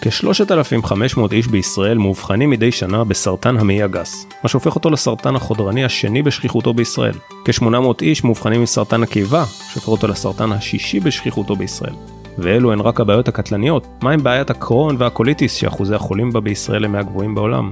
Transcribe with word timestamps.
כ-3,500 0.00 1.32
איש 1.32 1.46
בישראל 1.46 1.98
מאובחנים 1.98 2.50
מדי 2.50 2.72
שנה 2.72 3.04
בסרטן 3.04 3.56
המעי 3.58 3.82
הגס, 3.82 4.26
מה 4.42 4.48
שהופך 4.48 4.74
אותו 4.74 4.90
לסרטן 4.90 5.36
החודרני 5.36 5.84
השני 5.84 6.22
בשכיחותו 6.22 6.74
בישראל. 6.74 7.14
כ-800 7.44 8.02
איש 8.02 8.24
מאובחנים 8.24 8.60
עם 8.60 8.66
סרטן 8.66 9.02
הקיבה, 9.02 9.44
שהופך 9.72 9.88
אותו 9.88 10.08
לסרטן 10.08 10.52
השישי 10.52 11.00
בשכיחותו 11.00 11.56
בישראל. 11.56 11.94
ואלו 12.38 12.72
הן 12.72 12.80
רק 12.80 13.00
הבעיות 13.00 13.28
הקטלניות, 13.28 13.86
מה 14.02 14.10
עם 14.10 14.22
בעיית 14.22 14.50
הקרון 14.50 14.96
והקוליטיס 14.98 15.54
שאחוזי 15.54 15.94
החולים 15.94 16.32
בה 16.32 16.40
בישראל 16.40 16.84
הם 16.84 16.92
מהגבוהים 16.92 17.34
בעולם? 17.34 17.70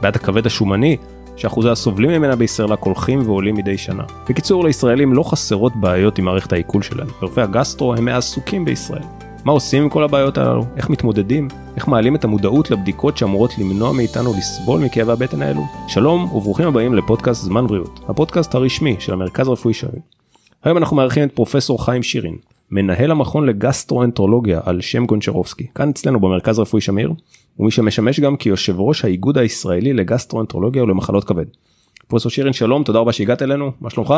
בעיית 0.00 0.16
הכבד 0.16 0.46
השומני, 0.46 0.96
שאחוזי 1.36 1.68
הסובלים 1.68 2.10
ממנה 2.10 2.36
בישראל 2.36 2.68
רק 2.68 2.82
הולכים 2.82 3.22
ועולים 3.22 3.54
מדי 3.54 3.78
שנה. 3.78 4.02
בקיצור, 4.28 4.64
לישראלים 4.64 5.12
לא 5.12 5.22
חסרות 5.22 5.76
בעיות 5.76 6.18
עם 6.18 6.24
מערכת 6.24 6.52
העיכול 6.52 6.82
שלהם, 6.82 7.08
ורופאי 7.22 7.42
הגסטרו 7.42 7.94
הם 7.94 8.04
מעסוקים 8.04 8.64
בישראל. 8.64 9.25
מה 9.46 9.52
עושים 9.52 9.82
עם 9.82 9.88
כל 9.88 10.04
הבעיות 10.04 10.38
הללו? 10.38 10.64
איך 10.76 10.90
מתמודדים? 10.90 11.48
איך 11.76 11.88
מעלים 11.88 12.16
את 12.16 12.24
המודעות 12.24 12.70
לבדיקות 12.70 13.16
שאמורות 13.16 13.58
למנוע 13.58 13.92
מאיתנו 13.92 14.32
לסבול 14.38 14.80
מכאבי 14.80 15.12
הבטן 15.12 15.42
האלו? 15.42 15.62
שלום 15.88 16.24
וברוכים 16.24 16.66
הבאים 16.66 16.94
לפודקאסט 16.94 17.42
זמן 17.42 17.66
בריאות, 17.66 18.00
הפודקאסט 18.08 18.54
הרשמי 18.54 18.96
של 18.98 19.12
המרכז 19.12 19.48
הרפואי 19.48 19.74
שווים. 19.74 20.00
היום 20.64 20.76
אנחנו 20.76 20.96
מארחים 20.96 21.22
את 21.22 21.32
פרופסור 21.32 21.84
חיים 21.84 22.02
שירין, 22.02 22.36
מנהל 22.70 23.10
המכון 23.10 23.46
לגסטרואנטרולוגיה 23.46 24.60
על 24.64 24.80
שם 24.80 25.06
גונצ'רובסקי, 25.06 25.66
כאן 25.74 25.88
אצלנו 25.88 26.20
במרכז 26.20 26.58
הרפואי 26.58 26.80
שמיר, 26.80 27.12
ומי 27.58 27.70
שמשמש 27.70 28.20
גם 28.20 28.36
כיושב 28.36 28.80
ראש 28.80 29.04
האיגוד 29.04 29.38
הישראלי 29.38 29.92
לגסטרואנטרולוגיה 29.92 30.82
ולמחלות 30.82 31.24
כבד. 31.24 31.46
פרופסור 32.08 32.30
שירין 32.30 32.52
שלום, 32.52 32.84
תודה 32.84 32.98
רבה 32.98 33.12
שהגעת 33.12 33.42
אלינו, 33.42 33.72
מה 33.80 33.90
שלומך? 33.90 34.14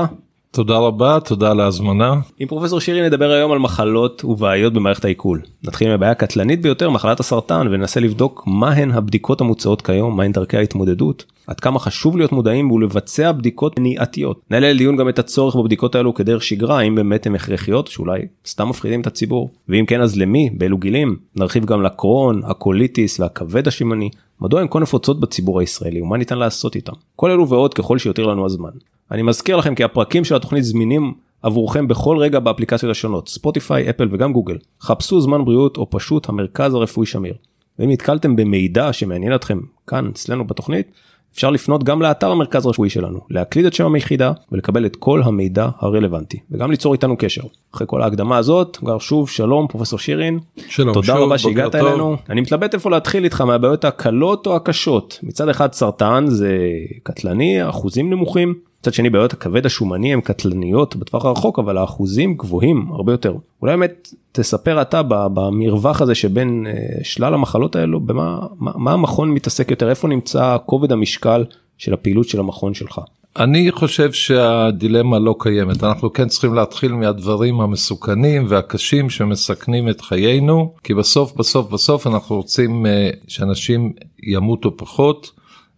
תודה 0.50 0.78
רבה, 0.78 1.18
תודה 1.24 1.50
על 1.50 1.60
ההזמנה. 1.60 2.14
עם 2.38 2.48
פרופסור 2.48 2.80
שירי 2.80 3.02
נדבר 3.02 3.30
היום 3.30 3.52
על 3.52 3.58
מחלות 3.58 4.24
ובעיות 4.24 4.72
במערכת 4.72 5.04
העיכול. 5.04 5.42
נתחיל 5.64 5.88
עם 5.88 5.94
הבעיה 5.94 6.12
הקטלנית 6.12 6.62
ביותר, 6.62 6.90
מחלת 6.90 7.20
הסרטן, 7.20 7.66
וננסה 7.70 8.00
לבדוק 8.00 8.44
מהן 8.46 8.90
הבדיקות 8.90 9.40
המוצעות 9.40 9.82
כיום, 9.82 10.16
מהן 10.16 10.32
דרכי 10.32 10.56
ההתמודדות, 10.56 11.24
עד 11.46 11.60
כמה 11.60 11.78
חשוב 11.78 12.16
להיות 12.16 12.32
מודעים 12.32 12.70
ולבצע 12.70 13.32
בדיקות 13.32 13.78
מניעתיות. 13.78 14.40
נעלה 14.50 14.72
לדיון 14.72 14.96
גם 14.96 15.08
את 15.08 15.18
הצורך 15.18 15.56
בבדיקות 15.56 15.94
האלו 15.94 16.14
כדרך 16.14 16.42
שגרה, 16.42 16.78
האם 16.78 16.94
באמת 16.94 17.26
הן 17.26 17.34
הכרחיות, 17.34 17.86
שאולי 17.86 18.20
סתם 18.46 18.68
מפחידים 18.68 19.00
את 19.00 19.06
הציבור, 19.06 19.50
ואם 19.68 19.84
כן 19.86 20.00
אז 20.00 20.16
למי, 20.16 20.50
באילו 20.52 20.78
גילים. 20.78 21.16
נרחיב 21.36 21.64
גם 21.64 21.82
לקרוהן, 21.82 22.42
הקוליטיס 22.44 23.20
והכבד 23.20 23.68
השמני, 23.68 24.10
מדוע 24.40 24.60
הן 24.60 24.66
כה 24.70 24.78
נפוצות 24.78 25.20
בציבור 25.20 25.60
הישראלי 25.60 26.00
ומה 26.00 26.16
ניתן 26.16 26.38
לעשות 26.38 26.76
איתם. 26.76 26.92
כל 27.16 27.30
אלו 27.30 27.48
ועוד 27.48 27.74
ככל 27.74 27.98
שיותיר 27.98 28.26
לנו 28.26 28.46
הזמן. 28.46 28.70
אני 29.10 29.22
מזכיר 29.22 29.56
לכם 29.56 29.74
כי 29.74 29.84
הפרקים 29.84 30.24
של 30.24 30.34
התוכנית 30.34 30.64
זמינים 30.64 31.14
עבורכם 31.42 31.88
בכל 31.88 32.16
רגע 32.18 32.38
באפליקציות 32.38 32.90
השונות, 32.90 33.28
ספוטיפיי, 33.28 33.90
אפל 33.90 34.08
וגם 34.12 34.32
גוגל. 34.32 34.56
חפשו 34.80 35.20
זמן 35.20 35.44
בריאות 35.44 35.76
או 35.76 35.90
פשוט 35.90 36.28
המרכז 36.28 36.74
הרפואי 36.74 37.06
שמיר. 37.06 37.34
ואם 37.78 37.90
נתקלתם 37.90 38.36
במידע 38.36 38.92
שמעניין 38.92 39.34
אתכם 39.34 39.60
כאן 39.86 40.08
אצלנו 40.12 40.46
בתוכנית, 40.46 40.92
אפשר 41.34 41.50
לפנות 41.50 41.84
גם 41.84 42.02
לאתר 42.02 42.30
המרכז 42.30 42.66
הרפואי 42.66 42.90
שלנו, 42.90 43.20
להקליד 43.30 43.66
את 43.66 43.74
שם 43.74 43.94
היחידה 43.94 44.32
ולקבל 44.52 44.86
את 44.86 44.96
כל 44.96 45.22
המידע 45.24 45.68
הרלוונטי, 45.78 46.38
וגם 46.50 46.70
ליצור 46.70 46.92
איתנו 46.92 47.16
קשר. 47.18 47.42
אחרי 47.74 47.86
כל 47.90 48.02
ההקדמה 48.02 48.36
הזאת, 48.36 48.76
כבר 48.76 48.98
שוב 48.98 49.28
שלום 49.28 49.66
פרופסור 49.68 49.98
שירין. 49.98 50.38
שלום 50.68 50.94
תודה 50.94 51.06
שוב, 51.06 51.16
רבה 51.16 51.38
שהגעת 51.38 51.74
בוקר 51.74 51.88
אלינו. 51.88 52.16
טוב. 52.16 52.18
אני 52.30 52.40
מתלבט 52.40 52.74
איפה 52.74 52.90
להתחיל 52.90 53.24
איתך 53.24 53.40
מהבעיות 53.40 53.84
הקלות 53.84 54.46
או 54.46 54.56
הקשות. 54.56 55.18
מצד 55.22 55.48
אחד 55.48 55.72
סרטן 55.72 56.24
זה 56.28 56.58
קטלני, 57.02 57.68
אחוזים 57.68 58.10
נמוכים. 58.10 58.67
מצד 58.80 58.94
שני 58.94 59.10
בעיות 59.10 59.32
הכבד 59.32 59.66
השומני 59.66 60.12
הם 60.12 60.20
קטלניות 60.20 60.96
בטווח 60.96 61.24
הרחוק 61.24 61.58
אבל 61.58 61.78
האחוזים 61.78 62.34
גבוהים 62.34 62.86
הרבה 62.92 63.12
יותר. 63.12 63.34
אולי 63.62 63.76
באמת 63.76 64.08
תספר 64.32 64.82
אתה 64.82 65.02
במרווח 65.08 66.00
הזה 66.00 66.14
שבין 66.14 66.66
אה, 66.66 66.74
שלל 67.02 67.34
המחלות 67.34 67.76
האלו 67.76 68.00
במה 68.00 68.38
מה, 68.58 68.72
מה 68.74 68.92
המכון 68.92 69.30
מתעסק 69.30 69.70
יותר 69.70 69.90
איפה 69.90 70.08
נמצא 70.08 70.56
כובד 70.66 70.92
המשקל 70.92 71.44
של 71.78 71.94
הפעילות 71.94 72.28
של 72.28 72.40
המכון 72.40 72.74
שלך. 72.74 73.00
אני 73.38 73.70
חושב 73.72 74.12
שהדילמה 74.12 75.18
לא 75.18 75.34
קיימת, 75.38 75.84
אנחנו 75.84 76.12
כן 76.12 76.28
צריכים 76.28 76.54
להתחיל 76.54 76.92
מהדברים 76.92 77.60
המסוכנים 77.60 78.44
והקשים 78.48 79.10
שמסכנים 79.10 79.88
את 79.88 80.00
חיינו, 80.00 80.74
כי 80.84 80.94
בסוף 80.94 81.32
בסוף 81.32 81.70
בסוף 81.70 82.06
אנחנו 82.06 82.36
רוצים 82.36 82.86
אה, 82.86 83.10
שאנשים 83.28 83.92
ימותו 84.22 84.76
פחות 84.76 85.30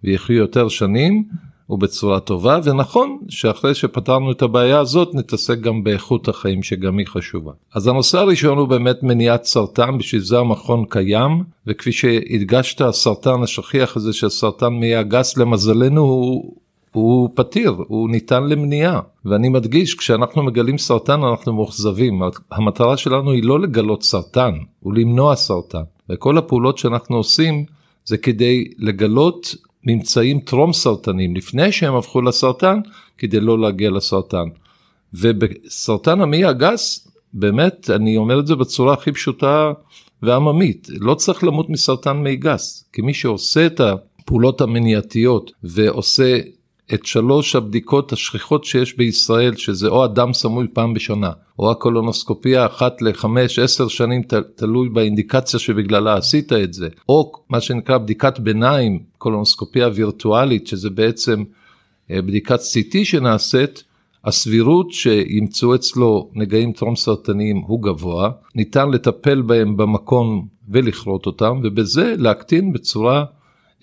ויחיו 0.05 0.37
יותר 0.37 0.69
שנים. 0.69 1.25
ובצורה 1.71 2.21
טובה 2.21 2.59
ונכון 2.65 3.19
שאחרי 3.29 3.75
שפתרנו 3.75 4.33
את 4.33 4.43
הבעיה 4.43 4.79
הזאת 4.79 5.15
נתעסק 5.15 5.59
גם 5.59 5.85
באיכות 5.85 6.29
החיים 6.29 6.63
שגם 6.63 6.99
היא 6.99 7.07
חשובה. 7.07 7.53
אז 7.75 7.87
הנושא 7.87 8.19
הראשון 8.19 8.59
הוא 8.59 8.69
באמת 8.69 9.03
מניעת 9.03 9.45
סרטן 9.45 9.99
בשביל 9.99 10.23
זה 10.23 10.39
המכון 10.39 10.85
קיים 10.89 11.45
וכפי 11.67 11.93
שהדגשת 11.93 12.81
הסרטן 12.81 13.43
השכיח 13.43 13.97
הזה 13.97 14.13
של 14.13 14.29
סרטן 14.29 14.73
מעי 14.73 14.97
הגס 14.97 15.37
למזלנו 15.37 16.01
הוא 16.01 16.55
הוא 16.93 17.29
פתיר, 17.35 17.75
הוא 17.89 18.11
ניתן 18.11 18.45
למניעה. 18.45 19.01
ואני 19.25 19.49
מדגיש, 19.49 19.95
כשאנחנו 19.95 20.43
מגלים 20.43 20.79
סרטן 20.79 21.23
אנחנו 21.23 21.53
מאוכזבים. 21.53 22.23
המטרה 22.51 22.97
שלנו 22.97 23.31
היא 23.31 23.45
לא 23.45 23.61
לגלות 23.61 24.03
סרטן, 24.03 24.55
הוא 24.81 24.95
למנוע 24.95 25.37
סרטן. 25.37 25.83
וכל 26.11 26.39
הפעולות 26.39 26.79
שאנחנו 26.79 27.17
עושים 27.17 27.65
זה 28.05 28.17
כדי 28.17 28.65
לגלות 28.79 29.55
ממצאים 29.85 30.41
טרום 30.41 30.73
סרטנים 30.73 31.37
לפני 31.37 31.73
שהם 31.73 31.95
הפכו 31.95 32.23
לסרטן, 32.23 32.81
כדי 33.19 33.41
לא 33.41 33.61
להגיע 33.61 33.91
לסרטן. 33.91 34.49
ובסרטן 35.15 36.21
המעי 36.21 36.45
הגס, 36.45 37.09
באמת, 37.33 37.91
אני 37.91 38.17
אומר 38.17 38.41
את 38.41 38.47
זה 38.47 38.57
בצורה 38.57 38.95
הכי 38.95 39.13
פשוטה 39.13 39.73
ועממית, 40.23 40.89
לא 40.99 41.15
צריך 41.15 41.45
למות 41.45 41.71
מסרטן 41.71 42.17
מעי 42.17 42.37
גס, 42.37 42.85
כי 42.93 43.03
מי 43.03 43.15
שעושה 43.15 43.67
את 43.67 43.81
הפעולות 43.81 44.61
המניעתיות 44.61 45.53
ועושה 45.63 46.41
את 46.95 47.06
שלוש 47.06 47.56
הבדיקות 47.56 48.12
השכיחות 48.12 48.65
שיש 48.65 48.97
בישראל, 48.97 49.56
שזה 49.56 49.89
או 49.89 50.05
אדם 50.05 50.33
סמוי 50.33 50.67
פעם 50.73 50.95
בשנה, 50.95 51.31
או 51.59 51.71
הקולונוסקופיה 51.71 52.67
אחת 52.67 53.03
לחמש, 53.03 53.59
עשר 53.59 53.89
שנים, 53.89 54.23
תלוי 54.55 54.89
באינדיקציה 54.89 55.61
שבגללה 55.61 56.15
עשית 56.17 56.53
את 56.53 56.75
זה, 56.75 56.89
או 57.09 57.33
מה 57.49 57.61
שנקרא 57.61 57.99
בדיקת 57.99 58.39
ביניים, 58.39 59.03
קולונוסקופיה 59.19 59.89
וירטואלית, 59.95 60.67
שזה 60.67 60.91
בעצם 60.91 61.45
אה, 62.11 62.23
בדיקת 62.23 62.61
CT 62.61 63.05
שנעשית, 63.05 63.84
הסבירות 64.25 64.93
שימצאו 64.93 65.75
אצלו 65.75 66.31
נגעים 66.34 66.72
טרום 66.72 66.97
סרטניים 66.97 67.57
הוא 67.57 67.83
גבוה, 67.83 68.31
ניתן 68.55 68.91
לטפל 68.91 69.43
בהם 69.43 69.77
במקום 69.77 70.47
ולכרות 70.69 71.27
אותם, 71.27 71.61
ובזה 71.62 72.15
להקטין 72.19 72.72
בצורה 72.72 73.25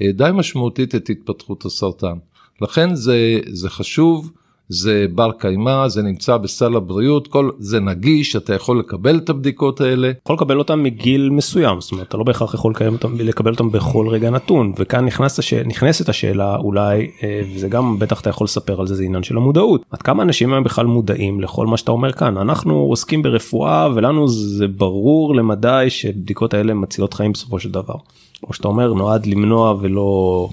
אה, 0.01 0.11
די 0.11 0.29
משמעותית 0.33 0.95
את 0.95 1.09
התפתחות 1.09 1.65
הסרטן. 1.65 2.17
לכן 2.61 2.95
זה, 2.95 3.39
זה 3.47 3.69
חשוב, 3.69 4.31
זה 4.69 5.05
בר 5.15 5.31
קיימא, 5.31 5.87
זה 5.87 6.01
נמצא 6.01 6.37
בסל 6.37 6.75
הבריאות, 6.75 7.27
כל, 7.27 7.49
זה 7.59 7.79
נגיש, 7.79 8.35
אתה 8.35 8.55
יכול 8.55 8.79
לקבל 8.79 9.17
את 9.17 9.29
הבדיקות 9.29 9.81
האלה. 9.81 10.11
יכול 10.23 10.35
לקבל 10.35 10.57
אותם 10.57 10.83
מגיל 10.83 11.29
מסוים 11.29 11.81
זאת 11.81 11.91
אומרת 11.91 12.07
אתה 12.07 12.17
לא 12.17 12.23
בהכרח 12.23 12.53
יכול 12.53 12.71
לקיים 12.71 12.93
אותם 12.93 13.15
לקבל 13.19 13.51
אותם 13.51 13.71
בכל 13.71 14.07
רגע 14.09 14.29
נתון 14.29 14.73
וכאן 14.77 15.05
נכנס. 15.05 15.39
נכנסת 15.65 16.09
השאלה 16.09 16.55
אולי 16.55 17.11
אה, 17.23 17.41
וזה 17.55 17.67
גם 17.67 17.99
בטח 17.99 18.21
אתה 18.21 18.29
יכול 18.29 18.45
לספר 18.45 18.79
על 18.79 18.87
זה 18.87 18.95
זה 18.95 19.03
עניין 19.03 19.23
של 19.23 19.37
המודעות 19.37 19.85
עד 19.91 20.01
כמה 20.01 20.23
אנשים 20.23 20.53
היום 20.53 20.63
בכלל 20.63 20.85
מודעים 20.85 21.41
לכל 21.41 21.67
מה 21.67 21.77
שאתה 21.77 21.91
אומר 21.91 22.11
כאן 22.11 22.37
אנחנו 22.37 22.75
עוסקים 22.75 23.21
ברפואה 23.21 23.87
ולנו 23.95 24.27
זה 24.27 24.67
ברור 24.67 25.35
למדי 25.35 25.85
שבדיקות 25.89 26.53
האלה 26.53 26.73
מצילות 26.73 27.13
חיים 27.13 27.31
בסופו 27.31 27.59
של 27.59 27.71
דבר. 27.71 27.95
כמו 28.39 28.53
שאתה 28.53 28.67
אומר 28.67 28.93
נועד 28.93 29.25
למנוע 29.25 29.75
ולא 29.81 30.49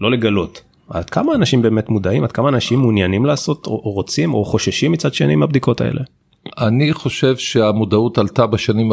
לא 0.00 0.10
לגלות. 0.10 0.65
עד 0.88 1.10
כמה 1.10 1.34
אנשים 1.34 1.62
באמת 1.62 1.88
מודעים 1.88 2.24
עד 2.24 2.32
כמה 2.32 2.48
אנשים 2.48 2.78
מעוניינים 2.80 3.24
לעשות 3.26 3.66
או 3.66 3.76
רוצים 3.76 4.34
או 4.34 4.44
חוששים 4.44 4.92
מצד 4.92 5.14
שני 5.14 5.36
מהבדיקות 5.36 5.80
האלה. 5.80 6.02
אני 6.58 6.92
חושב 6.92 7.36
שהמודעות 7.36 8.18
עלתה 8.18 8.46
בשנים 8.46 8.92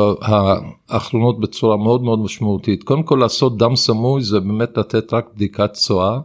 האחרונות 0.90 1.40
בצורה 1.40 1.78
מאוד 1.78 2.04
מאוד 2.04 2.20
משמעותית. 2.20 2.84
קודם 2.84 3.04
כל 3.04 3.18
לעשות 3.22 3.58
דם 3.58 3.76
סמוי 3.76 4.24
זה 4.24 4.40
באמת 4.40 4.78
לתת 4.78 5.14
רק 5.14 5.26
בדיקת 5.36 5.74
צואה. 5.74 6.20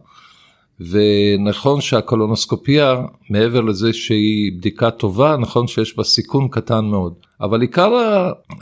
ונכון 0.80 1.80
שהקולונוסקופיה 1.80 2.96
מעבר 3.30 3.60
לזה 3.60 3.92
שהיא 3.92 4.52
בדיקה 4.58 4.90
טובה 4.90 5.36
נכון 5.36 5.66
שיש 5.66 5.96
בה 5.96 6.04
סיכון 6.04 6.48
קטן 6.48 6.84
מאוד. 6.84 7.12
אבל 7.40 7.60
עיקר 7.60 7.92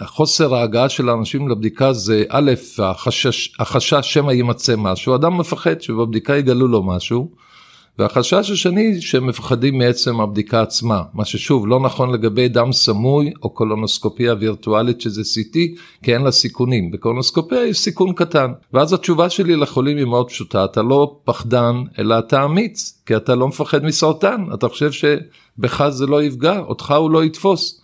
החוסר 0.00 0.54
ההגעה 0.54 0.88
של 0.88 1.08
האנשים 1.08 1.48
לבדיקה 1.48 1.92
זה 1.92 2.24
א' 2.28 2.52
החשש, 2.78 3.60
החשש 3.60 4.12
שמא 4.14 4.32
יימצא 4.32 4.76
משהו. 4.76 5.14
אדם 5.14 5.38
מפחד 5.38 5.80
שבבדיקה 5.80 6.36
יגלו 6.36 6.68
לו 6.68 6.82
משהו 6.82 7.30
והחשש 7.98 8.50
השני 8.50 9.00
שהם 9.00 9.26
מפחדים 9.26 9.78
מעצם 9.78 10.20
הבדיקה 10.20 10.62
עצמה, 10.62 11.02
מה 11.14 11.24
ששוב 11.24 11.66
לא 11.66 11.80
נכון 11.80 12.12
לגבי 12.12 12.48
דם 12.48 12.72
סמוי 12.72 13.32
או 13.42 13.50
קולונוסקופיה 13.50 14.34
וירטואלית 14.40 15.00
שזה 15.00 15.22
CT, 15.22 15.58
כי 16.02 16.14
אין 16.14 16.22
לה 16.22 16.30
סיכונים, 16.30 16.90
בקולונוסקופיה 16.90 17.66
יש 17.66 17.78
סיכון 17.78 18.12
קטן. 18.12 18.52
ואז 18.72 18.92
התשובה 18.92 19.30
שלי 19.30 19.56
לחולים 19.56 19.96
היא 19.96 20.06
מאוד 20.06 20.28
פשוטה, 20.28 20.64
אתה 20.64 20.82
לא 20.82 21.16
פחדן 21.24 21.82
אלא 21.98 22.18
אתה 22.18 22.44
אמיץ, 22.44 23.02
כי 23.06 23.16
אתה 23.16 23.34
לא 23.34 23.48
מפחד 23.48 23.84
מסרטן, 23.84 24.44
אתה 24.54 24.68
חושב 24.68 24.90
שבך 24.92 25.88
זה 25.88 26.06
לא 26.06 26.22
יפגע, 26.22 26.58
אותך 26.58 26.94
הוא 26.98 27.10
לא 27.10 27.24
יתפוס. 27.24 27.80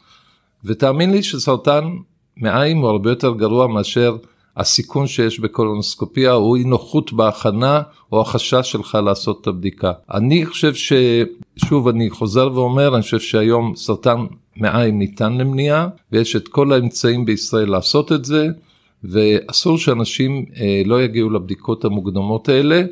ותאמין 0.64 1.10
לי 1.10 1.22
שסרטן 1.22 1.84
מעיים 2.36 2.78
הוא 2.78 2.88
הרבה 2.88 3.10
יותר 3.10 3.34
גרוע 3.34 3.66
מאשר 3.66 4.16
הסיכון 4.56 5.06
שיש 5.06 5.40
בקולונוסקופיה 5.40 6.34
או 6.34 6.56
אי 6.56 6.64
נוחות 6.64 7.12
בהכנה 7.12 7.82
או 8.12 8.20
החשש 8.20 8.72
שלך 8.72 8.98
לעשות 9.04 9.40
את 9.40 9.46
הבדיקה. 9.46 9.92
אני 10.14 10.46
חושב 10.46 10.72
ששוב 10.74 11.88
אני 11.88 12.10
חוזר 12.10 12.50
ואומר 12.54 12.94
אני 12.94 13.02
חושב 13.02 13.20
שהיום 13.20 13.76
סרטן 13.76 14.26
מעיים 14.56 14.98
ניתן 14.98 15.32
למניעה 15.38 15.88
ויש 16.12 16.36
את 16.36 16.48
כל 16.48 16.72
האמצעים 16.72 17.24
בישראל 17.24 17.70
לעשות 17.70 18.12
את 18.12 18.24
זה 18.24 18.46
ואסור 19.04 19.78
שאנשים 19.78 20.44
אה, 20.60 20.82
לא 20.86 21.02
יגיעו 21.02 21.30
לבדיקות 21.30 21.84
המוקדמות 21.84 22.48
האלה 22.48 22.82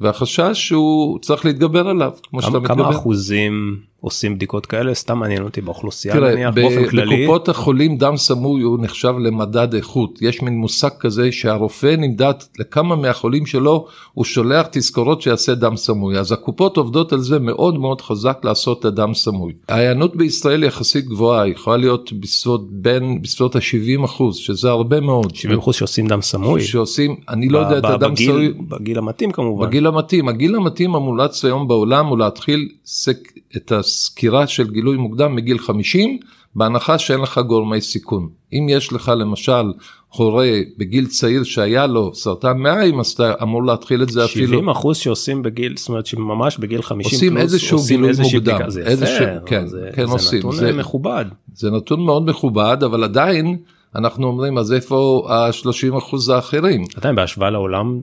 והחשש 0.00 0.70
הוא 0.70 1.18
צריך 1.18 1.44
להתגבר 1.44 1.88
עליו 1.88 2.12
כמו 2.30 2.42
שאתה 2.42 2.58
מתגבר. 2.58 2.74
כמה 2.74 2.90
אחוזים 2.90 3.80
עושים 4.00 4.34
בדיקות 4.34 4.66
כאלה 4.66 4.94
סתם 4.94 5.18
מעניין 5.18 5.42
אותי 5.42 5.60
באוכלוסייה 5.60 6.14
תראה, 6.14 6.34
נניח 6.34 6.54
באופן 6.54 6.88
כללי. 6.88 7.26
בקופות 7.26 7.48
החולים 7.48 7.96
דם 7.96 8.16
סמוי 8.16 8.62
הוא 8.62 8.78
נחשב 8.80 9.14
למדד 9.18 9.74
איכות 9.74 10.22
יש 10.22 10.42
מין 10.42 10.56
מושג 10.56 10.88
כזה 11.00 11.32
שהרופא 11.32 11.94
נמדד 11.98 12.34
לכמה 12.58 12.96
מהחולים 12.96 13.46
שלו 13.46 13.86
הוא 14.14 14.24
שולח 14.24 14.66
תזכורות 14.70 15.22
שיעשה 15.22 15.54
דם 15.54 15.76
סמוי 15.76 16.18
אז 16.18 16.32
הקופות 16.32 16.76
עובדות 16.76 17.12
על 17.12 17.20
זה 17.20 17.38
מאוד 17.38 17.78
מאוד 17.78 18.00
חזק 18.00 18.38
לעשות 18.44 18.80
את 18.80 18.84
הדם 18.84 19.14
סמוי. 19.14 19.52
ההיענות 19.68 20.16
בישראל 20.16 20.64
יחסית 20.64 21.08
גבוהה 21.08 21.42
היא 21.42 21.52
יכולה 21.52 21.76
להיות 21.76 22.12
בסביבות 22.12 22.70
בין 22.70 23.22
בסביבות 23.22 23.56
ה-70 23.56 24.04
אחוז 24.04 24.36
שזה 24.36 24.70
הרבה 24.70 25.00
מאוד. 25.00 25.34
70 25.34 25.58
אחוז 25.58 25.74
שעושים 25.74 26.06
דם 26.06 26.22
סמוי. 26.22 26.60
שעושים 26.60 27.16
אני 27.28 27.48
לא 27.48 27.58
יודע 27.58 27.78
את 27.78 27.84
הדם 27.84 28.16
סמוי. 28.16 28.52
בגיל 28.52 28.98
המתאים 28.98 29.30
כמובן. 29.30 29.66
בגיל 29.66 29.86
המתאים 29.86 30.28
הגיל 30.28 30.54
המתאים 30.54 30.94
המומלץ 30.94 31.44
היום 31.44 31.68
בעולם 31.68 32.06
הוא 32.06 32.18
להתחיל 32.18 32.68
סק, 32.86 33.18
את 33.56 33.72
הסקירה 33.88 34.46
של 34.46 34.70
גילוי 34.70 34.96
מוקדם 34.96 35.36
מגיל 35.36 35.58
50 35.58 36.18
בהנחה 36.54 36.98
שאין 36.98 37.20
לך 37.20 37.38
גורמי 37.38 37.80
סיכון. 37.80 38.28
אם 38.52 38.66
יש 38.70 38.92
לך 38.92 39.12
למשל 39.16 39.72
הורה 40.08 40.48
בגיל 40.78 41.06
צעיר 41.06 41.42
שהיה 41.44 41.86
לו 41.86 42.14
סרטן 42.14 42.58
מעיים 42.58 43.00
אז 43.00 43.06
אתה 43.06 43.32
אמור 43.42 43.64
להתחיל 43.64 44.02
את 44.02 44.08
זה 44.08 44.20
70 44.28 44.44
אפילו. 44.44 44.58
70 44.58 44.68
אחוז 44.68 44.96
שעושים 44.96 45.42
בגיל 45.42 45.76
זאת 45.76 45.88
אומרת 45.88 46.06
שממש 46.06 46.58
בגיל 46.58 46.82
50 46.82 47.12
עושים 47.14 47.32
פלוס 47.32 47.42
איזשהו 47.42 47.78
עושים 47.78 47.96
גילוי 47.96 48.08
איזושהי 48.08 48.38
מוקדם. 48.38 48.54
בדיקה, 48.54 48.70
זה 48.70 48.82
איזשהו, 48.82 49.26
כן, 49.46 49.66
זה, 49.66 49.90
כן 49.94 50.06
זה 50.06 50.12
עושים. 50.12 50.38
נתון 50.38 50.56
זה 50.56 50.72
מכובד. 50.72 51.24
זה 51.54 51.70
נתון 51.70 52.00
מאוד 52.00 52.30
מכובד 52.30 52.76
אבל 52.84 53.04
עדיין 53.04 53.56
אנחנו 53.96 54.26
אומרים 54.26 54.58
אז 54.58 54.72
איפה 54.72 55.26
ה-30 55.30 55.98
אחוז 55.98 56.28
האחרים? 56.28 56.84
עדיין 56.96 57.16
בהשוואה 57.16 57.50
לעולם? 57.50 58.00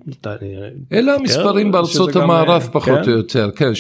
אלה 0.94 1.16
המספרים 1.16 1.72
בארצות 1.72 2.16
המערב 2.16 2.62
אה, 2.62 2.72
פחות 2.72 3.00
כן? 3.06 3.12
או 3.12 3.18
יותר, 3.18 3.50
כן 3.56 3.72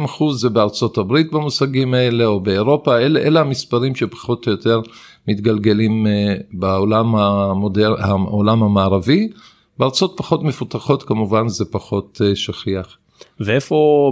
60-70 0.00 0.04
אחוז 0.04 0.40
זה 0.40 0.48
בארצות 0.48 0.98
הברית 0.98 1.32
במושגים 1.32 1.94
האלה 1.94 2.24
או 2.24 2.40
באירופה, 2.40 2.98
אלה, 2.98 3.20
אלה 3.20 3.40
המספרים 3.40 3.94
שפחות 3.94 4.46
או 4.46 4.52
יותר 4.52 4.80
מתגלגלים 5.28 6.06
אה, 6.06 6.34
בעולם 6.52 7.16
המודר, 7.16 7.94
העולם 7.98 8.62
המערבי, 8.62 9.28
בארצות 9.78 10.14
פחות 10.16 10.42
מפותחות 10.42 11.02
כמובן 11.02 11.48
זה 11.48 11.64
פחות 11.64 12.20
אה, 12.24 12.36
שכיח. 12.36 12.96
ואיפה 13.40 14.10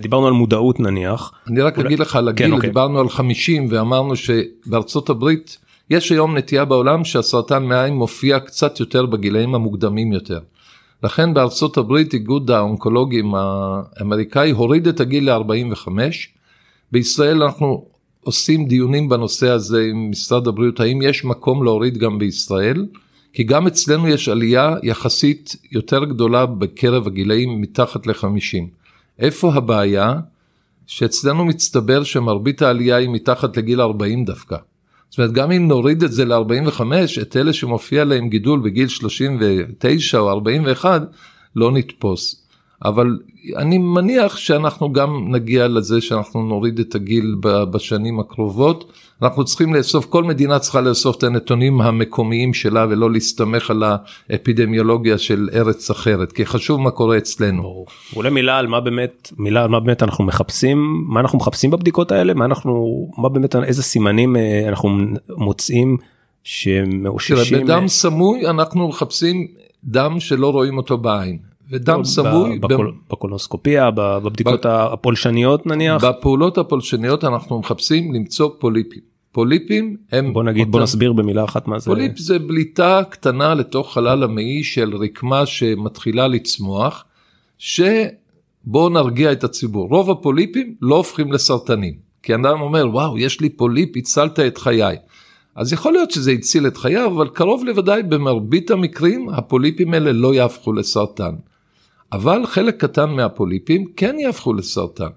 דיברנו 0.00 0.26
על 0.26 0.32
מודעות 0.32 0.80
נניח. 0.80 1.32
אני 1.48 1.60
רק 1.60 1.78
אגיד 1.78 1.98
לך 1.98 2.16
על 2.16 2.28
הגיל, 2.28 2.46
כן, 2.46 2.52
אוקיי. 2.52 2.68
דיברנו 2.68 3.00
על 3.00 3.08
50 3.08 3.66
ואמרנו 3.70 4.16
שבארצות 4.16 5.10
הברית 5.10 5.58
יש 5.90 6.12
היום 6.12 6.36
נטייה 6.36 6.64
בעולם 6.64 7.04
שהסרטן 7.04 7.64
מעיים 7.64 7.94
מופיע 7.94 8.40
קצת 8.40 8.80
יותר 8.80 9.06
בגילאים 9.06 9.54
המוקדמים 9.54 10.12
יותר. 10.12 10.38
לכן 11.02 11.34
בארצות 11.34 11.76
הברית 11.76 12.14
איגוד 12.14 12.50
האונקולוגים 12.50 13.34
האמריקאי 13.34 14.50
הוריד 14.50 14.88
את 14.88 15.00
הגיל 15.00 15.30
ל-45. 15.30 15.88
בישראל 16.92 17.42
אנחנו 17.42 17.86
עושים 18.20 18.66
דיונים 18.66 19.08
בנושא 19.08 19.48
הזה 19.48 19.86
עם 19.90 20.10
משרד 20.10 20.48
הבריאות 20.48 20.80
האם 20.80 21.02
יש 21.02 21.24
מקום 21.24 21.64
להוריד 21.64 21.98
גם 21.98 22.18
בישראל 22.18 22.86
כי 23.32 23.42
גם 23.42 23.66
אצלנו 23.66 24.08
יש 24.08 24.28
עלייה 24.28 24.74
יחסית 24.82 25.56
יותר 25.72 26.04
גדולה 26.04 26.46
בקרב 26.46 27.06
הגילאים 27.06 27.60
מתחת 27.60 28.06
ל-50. 28.06 28.64
איפה 29.18 29.54
הבעיה? 29.54 30.14
שאצלנו 30.86 31.44
מצטבר 31.44 32.04
שמרבית 32.04 32.62
העלייה 32.62 32.96
היא 32.96 33.08
מתחת 33.08 33.56
לגיל 33.56 33.80
40 33.80 34.24
דווקא. 34.24 34.56
זאת 35.10 35.18
אומרת 35.18 35.32
גם 35.32 35.52
אם 35.52 35.68
נוריד 35.68 36.02
את 36.02 36.12
זה 36.12 36.24
ל-45 36.24 36.82
את 37.22 37.36
אלה 37.36 37.52
שמופיע 37.52 38.04
להם 38.04 38.28
גידול 38.28 38.60
בגיל 38.64 38.88
39 38.88 40.18
או 40.18 40.30
41 40.30 41.02
לא 41.56 41.72
נתפוס. 41.72 42.43
אבל 42.84 43.18
אני 43.56 43.78
מניח 43.78 44.36
שאנחנו 44.36 44.92
גם 44.92 45.24
נגיע 45.28 45.68
לזה 45.68 46.00
שאנחנו 46.00 46.42
נוריד 46.42 46.78
את 46.78 46.94
הגיל 46.94 47.36
בשנים 47.42 48.20
הקרובות. 48.20 48.92
אנחנו 49.22 49.44
צריכים 49.44 49.74
לאסוף, 49.74 50.06
כל 50.06 50.24
מדינה 50.24 50.58
צריכה 50.58 50.80
לאסוף 50.80 51.16
את 51.16 51.22
הנתונים 51.22 51.80
המקומיים 51.80 52.54
שלה 52.54 52.86
ולא 52.90 53.12
להסתמך 53.12 53.70
על 53.70 53.82
האפידמיולוגיה 54.30 55.18
של 55.18 55.48
ארץ 55.54 55.90
אחרת, 55.90 56.32
כי 56.32 56.46
חשוב 56.46 56.80
מה 56.80 56.90
קורה 56.90 57.18
אצלנו. 57.18 57.84
אולי 58.16 58.30
מילה 58.30 58.58
על 58.58 58.66
מה 58.66 58.80
באמת, 58.80 59.32
מילה 59.38 59.62
על 59.62 59.68
מה 59.68 59.80
באמת 59.80 60.02
אנחנו 60.02 60.24
מחפשים, 60.24 61.04
מה 61.08 61.20
אנחנו 61.20 61.38
מחפשים 61.38 61.70
בבדיקות 61.70 62.12
האלה, 62.12 62.34
מה 62.34 62.44
אנחנו, 62.44 63.06
מה 63.18 63.28
באמת, 63.28 63.56
איזה 63.56 63.82
סימנים 63.82 64.36
אה, 64.36 64.68
אנחנו 64.68 64.98
מוצאים 65.28 65.96
שמאוששים. 66.44 67.64
בדם 67.64 67.88
סמוי 67.88 68.46
אנחנו 68.46 68.88
מחפשים 68.88 69.46
דם 69.84 70.20
שלא 70.20 70.52
רואים 70.52 70.76
אותו 70.76 70.98
בעין. 70.98 71.53
ודם 71.70 72.04
סמוי 72.04 72.58
בקולונוסקופיה 73.10 73.90
בבדיקות 73.90 74.66
הפולשניות 74.66 75.66
נניח 75.66 76.04
בפעולות 76.04 76.58
הפולשניות 76.58 77.24
אנחנו 77.24 77.58
מחפשים 77.58 78.14
למצוא 78.14 78.50
פוליפים 78.58 79.00
פוליפים 79.32 79.96
הם 80.12 80.32
בוא 80.32 80.42
נגיד 80.42 80.70
בוא 80.70 80.80
נסביר 80.80 81.12
במילה 81.12 81.44
אחת 81.44 81.68
מה 81.68 81.78
זה 81.78 81.84
פוליפ 81.84 82.18
זה 82.18 82.38
בליטה 82.38 83.02
קטנה 83.10 83.54
לתוך 83.54 83.94
חלל 83.94 84.22
המעי 84.22 84.64
של 84.64 84.96
רקמה 84.96 85.46
שמתחילה 85.46 86.28
לצמוח 86.28 87.04
שבוא 87.58 88.90
נרגיע 88.90 89.32
את 89.32 89.44
הציבור 89.44 89.88
רוב 89.88 90.10
הפוליפים 90.10 90.74
לא 90.80 90.96
הופכים 90.96 91.32
לסרטנים 91.32 92.04
כי 92.24 92.34
אדם 92.34 92.60
אומר 92.60 92.88
וואו 92.92 93.18
יש 93.18 93.40
לי 93.40 93.48
פוליפ 93.48 93.96
הצלת 93.96 94.40
את 94.40 94.58
חיי. 94.58 94.96
אז 95.56 95.72
יכול 95.72 95.92
להיות 95.92 96.10
שזה 96.10 96.30
הציל 96.30 96.66
את 96.66 96.76
חייו 96.76 97.06
אבל 97.16 97.28
קרוב 97.28 97.64
לוודאי 97.64 98.02
במרבית 98.02 98.70
המקרים 98.70 99.28
הפוליפים 99.28 99.94
האלה 99.94 100.12
לא 100.12 100.34
יהפכו 100.34 100.72
לסרטן. 100.72 101.34
אבל 102.14 102.46
חלק 102.46 102.80
קטן 102.80 103.10
מהפוליפים 103.10 103.84
כן 103.96 104.16
יהפכו 104.18 104.52
לסרטן. 104.52 105.08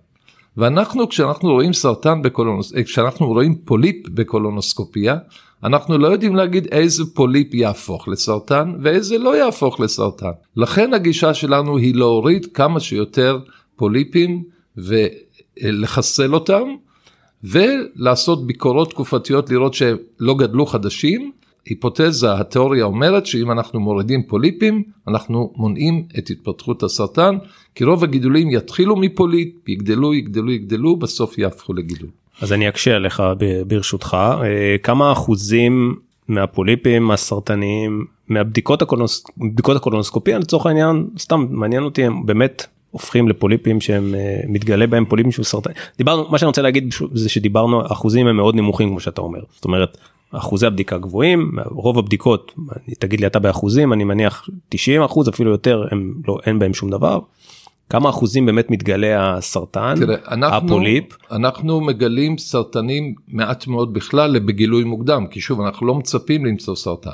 ואנחנו 0.58 1.10
כשאנחנו 1.10 1.52
רואים 1.52 1.74
סרטן 1.74 2.22
בקולונוס... 2.22 2.74
אה, 2.76 2.84
כשאנחנו 2.84 3.28
רואים 3.28 3.56
פוליפ 3.56 4.10
בקולונוסקופיה, 4.10 5.18
אנחנו 5.64 5.98
לא 5.98 6.08
יודעים 6.08 6.36
להגיד 6.36 6.68
איזה 6.72 7.04
פוליפ 7.14 7.54
יהפוך 7.54 8.08
לסרטן 8.08 8.74
ואיזה 8.81 9.18
לא 9.18 9.38
יהפוך 9.38 9.80
לסרטן. 9.80 10.31
לכן 10.56 10.94
הגישה 10.94 11.33
שלנו 11.33 11.78
היא 11.78 11.95
להוריד 11.95 12.45
כמה 12.54 12.80
שיותר 12.80 13.40
פוליפים 13.76 14.44
ולחסל 14.78 16.33
אותם 16.33 16.64
ולעשות 17.44 18.48
ביקורות 18.48 18.90
תקופתיות 18.90 19.50
לראות 19.50 19.74
שלא 19.74 20.38
גדלו 20.38 20.66
חדשים 20.66 21.31
היפותזה, 21.69 22.33
התיאוריה 22.33 22.86
אומרת 22.86 23.26
שאם 23.26 23.52
אנחנו 23.52 23.80
מורידים 23.80 24.24
פוליפים, 24.24 24.83
אנחנו 25.07 25.54
מונעים 25.56 26.04
את 26.18 26.30
התפתחות 26.30 26.83
הסרטן, 26.83 27.38
כי 27.76 27.83
רוב 27.83 28.04
הגידולים 28.04 28.52
יתחילו 28.52 28.95
מפוליפ, 28.95 29.69
יגדלו, 29.69 30.14
יגדלו, 30.14 30.52
יגדלו, 30.52 30.95
בסוף 30.95 31.38
יהפכו 31.38 31.74
לגידול. 31.74 32.09
אז 32.42 32.54
אני 32.54 32.69
אקשה 32.69 32.95
עליך 32.95 33.24
ברשותך, 33.68 34.18
אה, 34.44 34.76
כמה 34.83 35.12
אחוזים 35.12 35.95
מהפוליפים 36.28 37.12
הסרטניים, 37.12 38.06
מהבדיקות 38.30 38.81
הקולונוס... 38.81 39.24
הקולונוסקופיה 39.76 40.40
לצורך 40.40 40.66
העניין, 40.66 41.07
סתם 41.19 41.45
מעניין 41.50 41.83
אותי, 41.83 42.04
הם 42.04 42.26
באמת 42.26 42.66
הופכים 42.92 43.30
לפוליפים 43.30 43.81
שהם 43.81 44.16
אה, 44.16 44.40
מתגלה 44.47 44.88
בהם 44.88 45.06
פוליפים 45.06 45.31
שהוא 45.31 45.45
סרטן. 45.45 45.71
דיברנו, 45.97 46.26
מה 46.30 46.38
שאני 46.38 46.47
רוצה 46.47 46.62
להגיד 46.62 46.94
זה 47.14 47.30
שדיברנו, 47.30 47.86
אחוזים 47.92 48.28
הם 48.28 48.36
מאוד 48.36 48.56
נמוכים 48.56 48.90
כמו 48.90 49.00
שאתה 49.00 49.21
אומר, 49.21 49.40
זאת 49.56 49.66
אומרת 49.66 49.97
אחוזי 50.31 50.66
הבדיקה 50.66 50.98
גבוהים 50.98 51.52
רוב 51.66 52.00
הבדיקות 52.00 52.52
תגיד 53.00 53.19
לי 53.19 53.28
אתה 53.28 53.40
באחוזים 53.40 53.94
אני 53.94 54.04
מניח 54.04 54.50
90 54.69 55.02
אחוז 55.02 55.30
אפילו 55.30 55.52
יותר 55.52 55.84
הם 55.92 56.14
לא 56.28 56.38
אין 56.46 56.60
בהם 56.60 56.74
שום 56.74 56.90
דבר. 56.90 57.19
כמה 57.90 58.10
אחוזים 58.10 58.46
באמת 58.46 58.72
מתגלה 58.72 59.38
הסרטן 59.38 59.94
תראה, 60.00 60.18
אנחנו, 60.31 60.57
הפוליפ 60.57 61.04
אנחנו 61.31 61.81
מגלים 61.81 62.38
סרטנים 62.38 63.16
מעט 63.28 63.68
מאוד 63.68 63.94
בכלל 63.94 64.40
בגילוי 64.40 64.84
מוקדם 64.84 65.28
כי 65.31 65.42
שוב 65.42 65.62
אנחנו 65.62 65.88
לא 65.88 65.96
מצפים 65.96 66.46
למצוא 66.46 66.76
סרטן. 66.76 67.12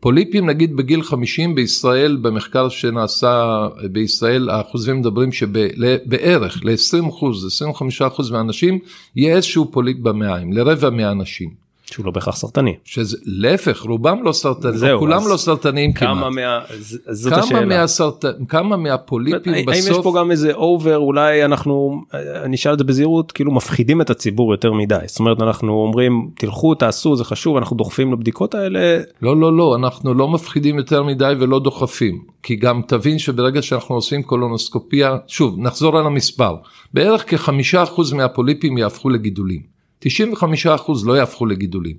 פוליפים 0.00 0.46
נגיד 0.46 0.76
בגיל 0.76 1.02
50 1.02 1.54
בישראל 1.54 2.16
במחקר 2.16 2.68
שנעשה 2.68 3.66
בישראל 3.92 4.50
האחוזים 4.50 5.00
מדברים 5.00 5.32
שבערך 5.32 6.64
ל-20 6.64 7.08
אחוז 7.08 7.46
25 7.46 8.02
אחוז 8.02 8.30
מהאנשים 8.30 8.78
יהיה 9.16 9.36
איזשהו 9.36 9.70
פוליפ 9.70 9.98
במעיים 9.98 10.52
לרבע 10.52 10.90
מהאנשים. 10.90 11.67
שהוא 11.92 12.06
לא 12.06 12.10
בהכרח 12.12 12.36
סרטני. 12.36 12.74
שזה 12.84 13.16
להפך 13.24 13.82
רובם 13.82 14.22
לא 14.22 14.32
סרטנים, 14.32 14.76
זהו, 14.76 15.00
כולם 15.00 15.22
לא 15.30 15.36
סרטניים 15.36 15.92
כמה 15.92 16.14
כמעט. 16.14 16.32
מה... 16.32 16.60
ז- 16.78 16.98
זאת 17.10 17.32
כמה, 17.32 17.42
השאלה. 17.42 17.66
מהסרט... 17.66 18.24
כמה 18.48 18.76
מהפוליפים 18.76 19.54
האם 19.54 19.68
יש 19.68 19.88
בסוף, 19.88 20.04
פה 20.04 20.12
גם 20.18 20.30
איזה 20.30 20.52
אובר 20.52 20.96
אולי 20.96 21.44
אנחנו 21.44 22.02
אני 22.44 22.56
אשאל 22.56 22.72
את 22.72 22.78
זה 22.78 22.84
בזהירות 22.84 23.32
כאילו 23.32 23.52
מפחידים 23.52 24.00
את 24.00 24.10
הציבור 24.10 24.52
יותר 24.52 24.72
מדי 24.72 24.96
זאת 25.06 25.18
אומרת 25.18 25.42
אנחנו 25.42 25.72
אומרים 25.72 26.30
תלכו 26.36 26.74
תעשו 26.74 27.16
זה 27.16 27.24
חשוב 27.24 27.56
אנחנו 27.56 27.76
דוחפים 27.76 28.12
לבדיקות 28.12 28.54
האלה 28.54 28.98
לא 29.22 29.36
לא 29.36 29.56
לא 29.56 29.76
אנחנו 29.76 30.14
לא 30.14 30.28
מפחידים 30.28 30.78
יותר 30.78 31.02
מדי 31.02 31.32
ולא 31.38 31.60
דוחפים 31.60 32.22
כי 32.42 32.56
גם 32.56 32.80
תבין 32.86 33.18
שברגע 33.18 33.62
שאנחנו 33.62 33.94
עושים 33.94 34.22
קולונוסקופיה 34.22 35.16
שוב 35.26 35.54
נחזור 35.58 35.98
על 35.98 36.06
המספר 36.06 36.56
בערך 36.94 37.30
כחמישה 37.30 37.82
אחוז 37.82 38.12
מהפוליפים 38.12 38.78
יהפכו 38.78 39.08
לגידולים 39.10 39.77
95 39.98 40.66
אחוז 40.66 41.06
לא 41.06 41.12
יהפכו 41.12 41.46
לגידולים. 41.46 41.96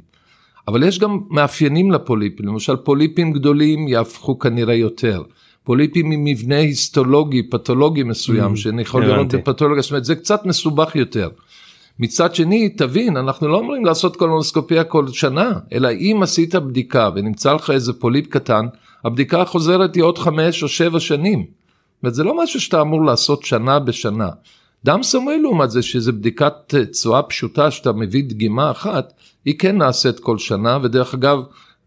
אבל 0.67 0.83
יש 0.83 0.99
גם 0.99 1.19
מאפיינים 1.29 1.91
לפוליפים 1.91 2.47
למשל 2.47 2.75
פוליפים 2.75 3.31
גדולים 3.31 3.87
יהפכו 3.87 4.39
כנראה 4.39 4.75
יותר. 4.75 5.23
פוליפים 5.63 6.11
עם 6.11 6.23
מבנה 6.23 6.57
היסטולוגי 6.57 7.49
פתולוגי 7.49 8.03
מסוים 8.03 8.53
Mm, 8.53 8.57
שאני 8.57 8.81
יכול 8.81 9.05
לראות. 9.05 9.27
בפתולוגיה 9.27 9.81
זאת 9.81 9.91
אומרת 9.91 10.05
זה 10.05 10.15
קצת 10.15 10.45
מסובך 10.45 10.95
יותר. 10.95 11.29
מצד 11.99 12.35
שני 12.35 12.69
תבין 12.69 13.17
אנחנו 13.17 13.47
לא 13.47 13.57
אומרים 13.57 13.85
לעשות 13.85 14.15
קולונוסקופיה 14.15 14.83
כל 14.83 15.07
שנה 15.07 15.51
אלא 15.73 15.89
אם 15.91 16.19
עשית 16.23 16.55
בדיקה 16.55 17.09
ונמצא 17.15 17.53
לך 17.53 17.69
איזה 17.69 17.93
פוליפ 17.93 18.27
קטן 18.27 18.65
הבדיקה 19.05 19.41
החוזרת 19.41 19.95
היא 19.95 20.03
עוד 20.03 20.17
חמש 20.17 20.63
או 20.63 20.67
שבע 20.67 20.99
שנים. 20.99 21.39
זאת 21.39 22.03
אומרת, 22.03 22.15
זה 22.15 22.23
לא 22.23 22.43
משהו 22.43 22.61
שאתה 22.61 22.81
אמור 22.81 23.05
לעשות 23.05 23.43
שנה 23.43 23.79
בשנה. 23.79 24.29
דם 24.85 25.03
סמוי 25.03 25.41
לעומת 25.41 25.71
זה 25.71 25.81
שזה 25.81 26.11
בדיקת 26.11 26.53
אה, 26.73 26.85
צואה 26.85 27.23
פשוטה 27.23 27.71
שאתה 27.71 27.91
מביא 27.91 28.23
דגימה 28.23 28.71
אחת 28.71 29.13
היא 29.45 29.59
כן 29.59 29.77
נעשית 29.77 30.19
כל 30.19 30.37
שנה 30.37 30.77
ודרך 30.83 31.13
אגב 31.13 31.43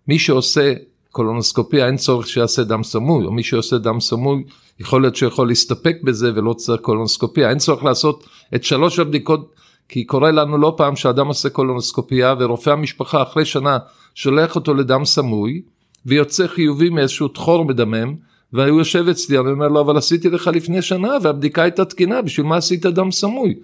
מי 0.08 0.18
שעושה 0.18 0.75
קולונוסקופיה 1.11 1.87
אין 1.87 1.96
צורך 1.96 2.28
שיעשה 2.28 2.64
דם 2.64 2.82
סמוי 2.82 3.25
או 3.25 3.32
מי 3.32 3.42
שעושה 3.42 3.78
דם 3.78 4.00
סמוי 4.00 4.44
יכול 4.80 5.02
להיות 5.02 5.16
שיכול 5.16 5.49
להסתפק 5.49 5.96
בזה 6.04 6.32
ולא 6.34 6.52
צריך 6.52 6.80
קולונוסקופיה. 6.80 7.50
אין 7.50 7.58
צורך 7.58 7.84
לעשות 7.84 8.26
את 8.54 8.64
שלוש 8.64 8.99
הבדיקות 8.99 9.54
כי 9.88 10.04
קורה 10.04 10.30
לנו 10.30 10.58
לא 10.58 10.75
פעם 10.76 10.96
שאדם 10.96 11.26
עושה 11.26 11.50
קולונוסקופיה 11.50 12.34
ורופא 12.38 12.70
המשפחה 12.70 13.22
אחרי 13.22 13.44
שנה 13.44 13.78
שולח 14.14 14.54
אותו 14.54 14.75
לדם 14.75 15.04
סמוי 15.04 15.62
ויוצא 16.06 16.46
חיובי 16.46 16.88
מאיזשהו 16.88 17.28
תחור 17.28 17.64
מדמם 17.64 18.14
והוא 18.52 18.78
יושב 18.78 19.09
אצלי 19.09 19.38
אני 19.38 19.50
אומר 19.50 19.68
לו 19.68 19.80
אבל 19.80 19.97
עשיתי 19.97 20.30
לך 20.30 20.50
לפני 20.54 20.82
שנה 20.82 21.16
והבדיקה 21.23 21.62
הייתה 21.62 21.85
תקינה 21.85 22.23
בשביל 22.23 22.47
מה 22.47 22.56
עשית 22.56 22.87
דם 22.87 23.11
סמוי. 23.11 23.54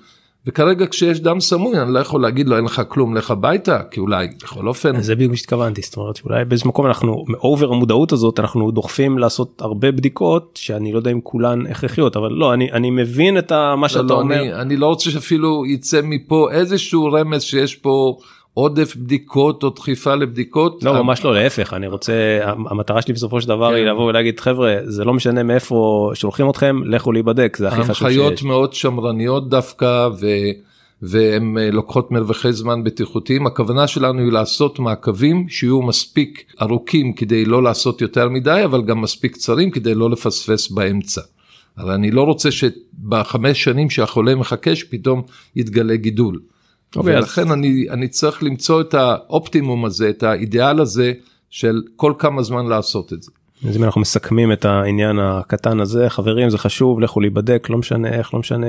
וכרגע 0.47 0.87
כשיש 0.87 1.21
דם 1.21 1.41
סמוי 1.41 1.81
אני 1.83 1.95
לא 1.95 1.99
יכול 1.99 2.23
להגיד 2.23 2.49
לו 2.49 2.57
אין 2.57 2.65
לך 2.65 2.83
כלום 2.89 3.17
לך 3.17 3.31
הביתה 3.31 3.83
כי 3.91 4.01
אולי 4.01 4.29
בכל 4.43 4.69
אופן 4.69 5.01
זה 5.01 5.15
בדיוק 5.15 5.31
מה 5.31 5.37
שהתכוונתי 5.37 5.83
זאת 5.83 5.97
אומרת 5.97 6.17
שאולי 6.17 6.45
באיזה 6.45 6.65
מקום 6.67 6.87
אנחנו 6.87 7.25
מאובר 7.29 7.73
המודעות 7.73 8.13
הזאת 8.13 8.41
אנחנו 8.41 8.71
דוחפים 8.71 9.19
לעשות 9.19 9.63
הרבה 9.63 9.93
בדיקות 9.93 10.59
שאני 10.63 10.93
לא 10.93 10.99
יודע 10.99 11.11
אם 11.11 11.21
כולן 11.21 11.67
הכרחיות 11.67 12.17
אבל 12.17 12.33
לא 12.33 12.55
אני 12.55 12.73
אני 12.73 12.91
מבין 12.91 13.39
את 13.39 13.53
מה 13.53 13.77
לא, 13.83 13.89
שאתה 13.89 14.03
לא, 14.03 14.21
אומר. 14.21 14.41
אני, 14.41 14.55
אני 14.55 14.77
לא 14.77 14.87
רוצה 14.87 15.11
שאפילו 15.11 15.67
יצא 15.67 16.01
מפה 16.05 16.49
איזשהו 16.51 17.13
רמז 17.13 17.43
שיש 17.43 17.75
פה 17.75 18.19
עודף 18.59 18.97
בדיקות 18.97 19.63
או 19.63 19.71
דחיפה 19.71 20.15
לבדיקות. 20.15 20.85
לא 20.85 21.03
ממש 21.03 21.25
לא 21.25 21.35
להפך 21.35 21.75
אני 21.75 21.87
רוצה 21.87 22.13
המטרה 22.45 23.03
שלי 23.03 23.15
בסופו 23.15 23.41
של 23.41 23.49
דבר 23.49 23.75
היא 23.75 23.85
כן. 23.85 23.91
לבוא 23.91 24.05
ולהגיד 24.05 24.41
חבר'ה 24.41 24.77
זה 24.85 25.05
לא 25.05 25.15
משנה 25.15 25.43
מאיפה 25.43 26.11
שולחים 26.15 26.51
אתכם 26.51 26.81
לכו 26.85 27.13
להיבדק 27.13 27.57
זה 27.57 27.69
הכי 27.69 27.83
חשוב 27.83 28.07
הנחיות 28.07 28.39
שיש. 28.39 28.45
מאוד 28.47 28.75
שמרניות 28.75 29.49
דווקא 29.49 30.09
ו... 30.21 30.27
והן 31.03 31.59
אה, 31.59 31.71
לוקחות 31.71 32.11
מרווחי 32.11 32.53
זמן 32.53 32.85
בטיחותיים 32.85 33.47
הכוונה 33.47 33.87
שלנו 33.87 34.19
היא 34.19 34.33
לעשות 34.33 34.79
מעקבים 34.79 35.49
שיהיו 35.49 35.83
מספיק 35.83 36.45
ארוכים 36.63 37.13
כדי 37.13 37.45
לא 37.45 37.63
לעשות 37.63 38.01
יותר 38.01 38.29
מדי 38.29 38.61
אבל 38.65 38.83
גם 38.83 39.01
מספיק 39.01 39.33
קצרים 39.33 39.71
כדי 39.71 39.95
לא 39.95 40.11
לפספס 40.11 40.71
באמצע. 40.71 41.21
אבל 41.79 41.93
אני 41.93 42.11
לא 42.11 42.23
רוצה 42.23 42.51
שבחמש 42.51 43.65
שנים 43.65 43.91
שהחולה 43.91 44.35
מחכה 44.35 44.77
שפתאום 44.77 45.23
יתגלה 45.57 45.97
גידול. 45.97 46.41
אוקיי, 46.97 47.19
אז- 47.19 47.25
ולכן 47.25 47.51
אני, 47.51 47.87
אני 47.91 48.09
צריך 48.09 48.43
למצוא 48.43 48.81
את 48.81 48.95
האופטימום 48.95 49.85
הזה 49.85 50.11
את 50.11 50.23
האידיאל 50.23 50.81
הזה 50.81 51.13
של 51.51 51.83
כל 51.97 52.13
כמה 52.19 52.43
זמן 52.43 52.67
לעשות 52.67 53.13
את 53.13 53.23
זה. 53.23 53.31
אז 53.69 53.77
אם 53.77 53.85
אנחנו 53.85 54.01
מסכמים 54.01 54.53
את 54.53 54.65
העניין 54.65 55.19
הקטן 55.19 55.81
הזה 55.81 56.11
חברים 56.11 56.51
זה 56.51 56.59
חשוב 56.59 57.01
לכו 57.01 57.21
להיבדק 57.21 57.67
לא 57.71 57.79
משנה 57.79 58.09
איך 58.09 58.35
לא 58.35 58.41
משנה 58.41 58.67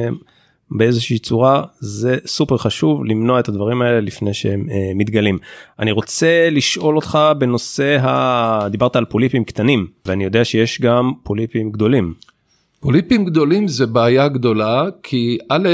באיזושהי 0.72 1.20
צורה 1.20 1.64
זה 1.80 2.18
סופר 2.26 2.58
חשוב 2.58 3.06
למנוע 3.06 3.40
את 3.40 3.50
הדברים 3.50 3.82
האלה 3.82 4.00
לפני 4.00 4.34
שהם 4.34 4.66
אה, 4.72 4.92
מתגלים. 4.96 5.38
אני 5.80 5.92
רוצה 5.92 6.50
לשאול 6.52 6.96
אותך 6.96 7.20
בנושא 7.38 7.98
ה... 8.02 8.68
דיברת 8.72 8.96
על 8.96 9.06
פוליפים 9.06 9.44
קטנים 9.44 9.88
ואני 10.06 10.24
יודע 10.24 10.46
שיש 10.46 10.82
גם 10.82 11.12
פוליפים 11.24 11.72
גדולים. 11.72 12.14
פוליפים 12.80 13.26
גדולים 13.26 13.68
זה 13.68 13.86
בעיה 13.86 14.28
גדולה 14.28 14.86
כי 15.04 15.38
א' 15.50 15.68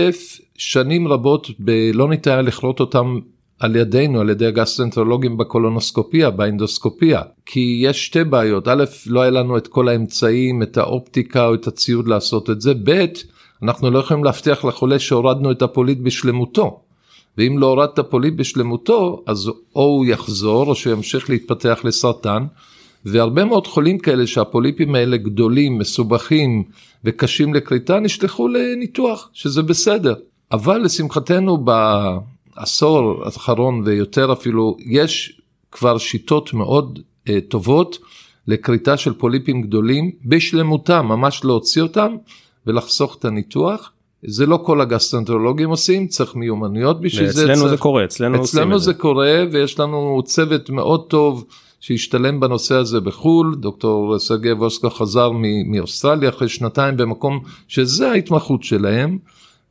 שנים 0.58 1.08
רבות 1.08 1.48
ב- 1.60 1.92
לא 1.94 2.10
ניתן 2.10 2.32
היה 2.32 2.42
לכרות 2.42 2.80
אותם 2.80 3.20
על 3.60 3.76
ידינו 3.76 4.20
על 4.20 4.30
ידי 4.30 4.46
הגסטרנטרולוגים 4.46 5.38
בקולונוסקופיה 5.38 6.30
באנדוסקופיה 6.30 7.22
כי 7.46 7.80
יש 7.84 8.06
שתי 8.06 8.24
בעיות 8.24 8.68
א' 8.68 8.84
לא 9.08 9.22
היה 9.22 9.32
לנו 9.32 9.58
את 9.58 9.68
כל 9.68 9.88
האמצעים 9.88 10.64
את 10.64 10.78
האופטיקה 10.78 11.48
או 11.48 11.54
את 11.54 11.68
הציוד 11.68 12.08
לעשות 12.08 12.50
את 12.50 12.62
זה 12.62 12.74
ב' 12.84 13.06
אנחנו 13.64 13.92
לא 13.92 14.00
יכולים 14.00 14.24
להבטיח 14.24 14.66
לחולה 14.66 15.00
שהורדנו 15.00 15.52
את 15.52 15.62
הפוליט 15.62 16.00
בשלמותו. 16.00 16.80
ואם 17.38 17.58
לא 17.60 17.68
הורדת 17.68 18.00
פוליט 18.00 18.34
בשלמותו 18.34 19.24
אז 19.28 19.48
או 19.48 19.84
הוא 19.84 20.06
יחזור 20.06 20.68
או 20.68 20.76
שהוא 20.76 20.94
ימשיך 20.94 21.30
להתפתח 21.30 21.80
לסרטן 21.84 22.46
והרבה 23.06 23.46
מאוד 23.46 23.68
חולים 23.68 23.98
כאלה 23.98 24.28
שהפוליפים 24.28 24.96
האלה 24.96 25.18
גדולים, 25.18 25.78
מסובכים 25.78 26.64
וקשים 27.04 27.54
לכריתה 27.54 28.00
נשלחו 28.00 28.48
לניתוח, 28.48 29.30
שזה 29.34 29.62
בסדר. 29.62 30.14
אבל 30.52 30.78
לשמחתנו 30.78 31.58
בעשור 31.58 33.26
האחרון 33.26 33.82
ויותר 33.86 34.34
אפילו, 34.34 34.78
יש 34.80 35.42
כבר 35.72 35.98
שיטות 35.98 36.54
מאוד 36.54 37.00
uh, 37.00 37.32
טובות 37.48 37.98
לכריתה 38.48 38.98
של 38.98 39.14
פוליפים 39.14 39.62
גדולים 39.62 40.12
בשלמותם, 40.26 41.06
ממש 41.06 41.46
להוציא 41.46 41.82
אותם 41.82 42.16
ולחסוך 42.68 43.16
את 43.20 43.26
הניתוח. 43.26 43.92
זה 44.28 44.46
לא 44.46 44.60
כל 44.66 44.82
הגסטרנטרולוגים 44.82 45.70
עושים, 45.70 46.08
צריך 46.08 46.36
מיומנויות 46.36 47.02
בשביל 47.02 47.30
זה. 47.30 47.44
אצלנו 47.44 47.60
צריך... 47.60 47.70
זה 47.70 47.78
קורה 47.78 48.04
אצלנו 48.04 48.38
עושים 48.38 48.60
אצלנו 48.60 48.76
את 48.76 48.82
זה 48.82 48.94
קורה 48.94 49.44
ויש 49.52 49.80
לנו 49.80 50.22
צוות 50.26 50.70
מאוד 50.70 51.08
טוב 51.08 51.46
שהשתלם 51.86 52.40
בנושא 52.40 52.76
הזה 52.76 53.00
בחו"ל, 53.00 53.56
דוקטור 53.56 54.20
סרגי 54.20 54.52
ווסקה 54.52 54.90
חזר 54.90 55.32
מאוסטרליה 55.66 56.30
אחרי 56.30 56.50
שנתיים 56.50 56.98
במקום 56.98 57.40
שזה 57.68 58.12
ההתמחות 58.12 58.64
שלהם. 58.64 59.18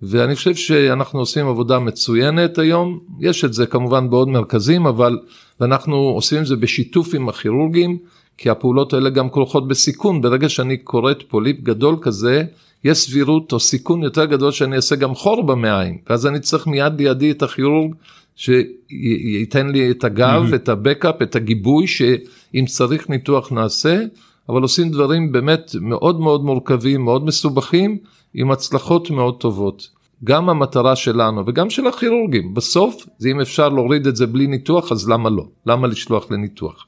ואני 0.03 0.37
חושב 0.37 0.55
שאנחנו 0.55 1.19
עושים 1.19 1.47
עבודה 1.47 1.79
מצוינת 1.79 2.59
היום, 2.59 2.99
יש 3.21 3.45
את 3.45 3.55
זה 3.55 3.67
כמובן 3.67 4.11
בעוד 4.11 4.29
מרכזים, 4.29 4.87
אבל 4.87 5.19
אנחנו 5.61 5.97
עושים 5.97 6.41
את 6.41 6.47
זה 6.47 6.57
בשיתוף 6.57 7.15
עם 7.15 7.29
הכירורגים, 7.29 7.99
כי 8.39 8.51
הפעולות 8.51 8.93
האלה 8.93 9.11
גם 9.11 9.31
כרוכות 9.31 9.69
בסיכון, 9.69 10.21
ברגע 10.21 10.49
שאני 10.49 10.77
כורת 10.85 11.23
פוליפ 11.29 11.61
גדול 11.61 11.97
כזה, 12.01 12.45
יש 12.85 12.99
סבירות 12.99 13.53
או 13.53 13.61
סיכון 13.61 14.03
יותר 14.03 14.25
גדול 14.25 14.53
שאני 14.53 14.77
אעשה 14.77 14.97
גם 14.97 15.15
חור 15.15 15.43
במעיים, 15.43 15.99
ואז 16.11 16.27
אני 16.27 16.41
צריך 16.41 16.67
מיד 16.67 17.01
לידי 17.01 17.31
את 17.31 17.43
הכירורג 17.43 17.95
שייתן 18.37 19.69
לי 19.69 19.91
את 19.91 20.05
הגב, 20.05 20.43
mm-hmm. 20.51 20.55
את 20.55 20.69
הבקאפ, 20.69 21.23
את 21.23 21.37
הגיבוי, 21.37 21.87
שאם 21.87 22.65
צריך 22.67 23.11
ניתוח 23.11 23.53
נעשה, 23.53 24.01
אבל 24.49 24.63
עושים 24.63 24.91
דברים 24.91 25.33
באמת 25.33 25.71
מאוד 25.81 26.21
מאוד 26.21 26.45
מורכבים, 26.45 27.05
מאוד 27.05 27.25
מסובכים, 27.25 27.99
עם 28.35 28.51
הצלחות 28.51 29.11
מאוד 29.11 29.41
טובות. 29.41 29.89
גם 30.25 30.49
המטרה 30.49 30.97
שלנו 30.97 31.43
וגם 31.47 31.71
של 31.71 31.87
הכירורגים, 31.87 32.55
בסוף, 32.55 33.07
זה 33.19 33.29
אם 33.29 33.41
אפשר 33.41 33.69
להוריד 33.69 34.07
את 34.07 34.17
זה 34.17 34.27
בלי 34.27 34.47
ניתוח, 34.47 34.93
אז 34.93 35.09
למה 35.09 35.31
לא? 35.31 35.47
למה 35.67 35.87
לשלוח 35.87 36.31
לניתוח? 36.31 36.87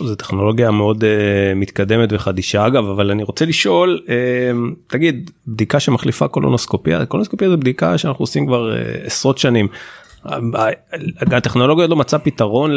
זו 0.00 0.14
טכנולוגיה 0.14 0.70
מאוד 0.70 1.04
uh, 1.04 1.06
מתקדמת 1.56 2.08
וחדישה 2.12 2.66
אגב 2.66 2.84
אבל 2.84 3.10
אני 3.10 3.22
רוצה 3.22 3.44
לשאול 3.44 4.00
uh, 4.06 4.10
תגיד 4.86 5.30
בדיקה 5.46 5.80
שמחליפה 5.80 6.28
קולונוסקופיה 6.28 7.06
קולונוסקופיה 7.06 7.50
זה 7.50 7.56
בדיקה 7.56 7.98
שאנחנו 7.98 8.22
עושים 8.22 8.46
כבר 8.46 8.72
uh, 8.72 9.06
עשרות 9.06 9.38
שנים. 9.38 9.68
הטכנולוגיה 11.20 11.86
לא 11.86 11.96
מצאה 11.96 12.18
פתרון 12.18 12.70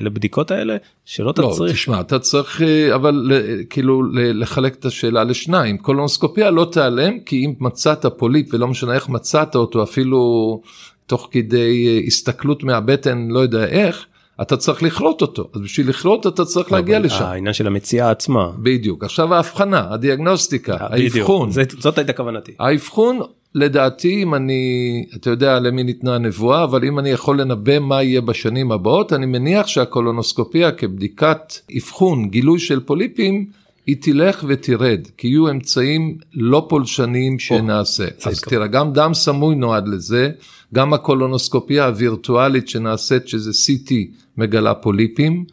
לבדיקות 0.00 0.50
האלה 0.50 0.76
שלא 1.04 1.26
לא, 1.26 1.32
תצריך. 1.32 1.72
תשמע 1.72 2.00
אתה 2.00 2.18
צריך 2.18 2.62
אבל 2.94 3.32
כאילו 3.70 4.02
לחלק 4.12 4.74
את 4.74 4.84
השאלה 4.84 5.24
לשניים 5.24 5.78
קולונוסקופיה 5.78 6.50
לא 6.50 6.68
תיעלם 6.72 7.20
כי 7.20 7.44
אם 7.44 7.54
מצאת 7.60 8.06
פוליפ 8.16 8.54
ולא 8.54 8.68
משנה 8.68 8.94
איך 8.94 9.08
מצאת 9.08 9.56
אותו 9.56 9.82
אפילו 9.82 10.60
תוך 11.06 11.28
כדי 11.30 12.04
הסתכלות 12.06 12.64
מהבטן 12.64 13.28
לא 13.30 13.38
יודע 13.38 13.64
איך. 13.64 14.06
אתה 14.42 14.56
צריך 14.56 14.82
לכרות 14.82 15.22
אותו 15.22 15.50
אז 15.54 15.60
בשביל 15.60 15.88
לכרות 15.88 16.26
אתה 16.26 16.44
צריך 16.44 16.72
להגיע 16.72 16.98
לשם. 16.98 17.24
העניין 17.24 17.54
של 17.54 17.66
המציאה 17.66 18.10
עצמה. 18.10 18.50
בדיוק 18.58 19.04
עכשיו 19.04 19.34
ההבחנה 19.34 19.86
הדיאגנוסטיקה 19.90 20.76
האבחון 20.80 21.50
זאת 21.78 21.98
הייתה 21.98 22.12
כוונתי. 22.12 22.52
האבחון 22.58 23.20
לדעתי 23.54 24.22
אם 24.22 24.34
אני, 24.34 25.04
אתה 25.14 25.30
יודע 25.30 25.60
למי 25.60 25.84
ניתנה 25.84 26.14
הנבואה, 26.14 26.64
אבל 26.64 26.84
אם 26.84 26.98
אני 26.98 27.10
יכול 27.10 27.40
לנבא 27.40 27.78
מה 27.78 28.02
יהיה 28.02 28.20
בשנים 28.20 28.72
הבאות, 28.72 29.12
אני 29.12 29.26
מניח 29.26 29.66
שהקולונוסקופיה 29.66 30.72
כבדיקת 30.72 31.52
אבחון, 31.76 32.28
גילוי 32.28 32.58
של 32.58 32.80
פוליפים, 32.80 33.46
היא 33.86 33.96
תלך 34.00 34.44
ותרד, 34.48 35.00
כי 35.16 35.28
יהיו 35.28 35.50
אמצעים 35.50 36.18
לא 36.34 36.66
פולשניים 36.68 37.38
שנעשה. 37.38 38.04
או, 38.26 38.30
אז 38.30 38.40
תראה, 38.40 38.66
גם 38.66 38.92
דם 38.92 39.14
סמוי 39.14 39.54
נועד 39.54 39.88
לזה, 39.88 40.30
גם 40.74 40.94
הקולונוסקופיה 40.94 41.86
הווירטואלית 41.86 42.68
שנעשית, 42.68 43.28
שזה 43.28 43.50
CT, 43.50 43.92
מגלה 44.38 44.74
פוליפים. 44.74 45.44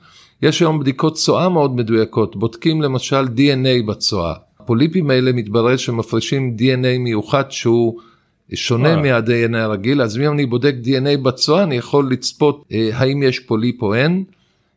יש 0.41 0.59
היום 0.59 0.79
בדיקות 0.79 1.15
צואה 1.15 1.49
מאוד 1.49 1.75
מדויקות, 1.75 2.35
בודקים 2.35 2.81
למשל 2.81 3.25
DNA 3.25 3.87
בצואה. 3.87 4.33
הפוליפים 4.69 5.09
האלה 5.09 5.31
מתברר 5.31 5.77
שמפרישים 5.77 6.55
DNA 6.59 6.99
מיוחד 6.99 7.51
שהוא 7.51 7.99
שונה 8.53 8.95
מה-DNA 8.95 9.57
הרגיל, 9.57 10.01
אז 10.01 10.17
אם 10.17 10.31
אני 10.31 10.45
בודק 10.45 10.75
DNA 10.83 11.17
בצואה 11.23 11.63
אני 11.63 11.75
יכול 11.75 12.11
לצפות 12.11 12.65
אה, 12.71 12.89
האם 12.93 13.23
יש 13.23 13.39
פוליפ 13.39 13.81
או 13.81 13.93
אין. 13.95 14.23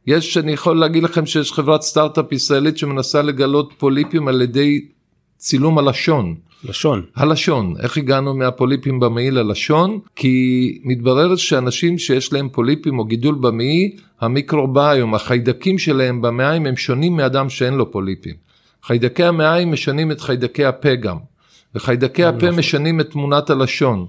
יש, 0.07 0.39
אני 0.39 0.53
יכול 0.53 0.77
להגיד 0.77 1.03
לכם 1.03 1.27
שיש 1.27 1.53
חברת 1.53 1.83
סטארט-אפ 1.83 2.33
ישראלית 2.33 2.79
שמנסה 2.79 3.23
לגלות 3.23 3.73
פוליפים 3.79 4.29
על 4.29 4.43
ידי 4.43 4.85
צילום 5.37 5.79
הלשון. 5.79 6.35
לשון. 6.65 7.03
הלשון, 7.17 7.75
איך 7.83 7.97
הגענו 7.97 8.35
מהפוליפים 8.35 9.01
במעי 9.01 9.31
ללשון? 9.31 9.99
כי 10.17 10.79
מתברר 10.85 11.37
שאנשים 11.37 11.99
שיש 11.99 12.33
להם 12.33 12.49
פוליפים 12.49 12.99
או 12.99 13.05
גידול 13.05 13.35
במעי, 13.35 13.97
המיקרוביום, 14.21 15.15
החיידקים 15.15 15.79
שלהם 15.79 16.23
במעיים 16.23 16.67
הם 16.67 16.77
שונים 16.77 17.17
מאדם 17.17 17.49
שאין 17.49 17.75
לו 17.75 17.91
פוליפים. 17.91 18.35
חיידקי 18.85 19.25
המעיים 19.25 19.73
משנים 19.73 20.13
את 20.13 20.21
חיידקי 20.21 20.65
הפה 20.65 20.95
גם, 20.95 21.17
וחיידקי 21.75 22.25
הפה 22.25 22.47
נכון. 22.47 22.59
משנים 22.59 23.01
את 23.01 23.11
תמונת 23.11 23.51
הלשון. 23.51 24.07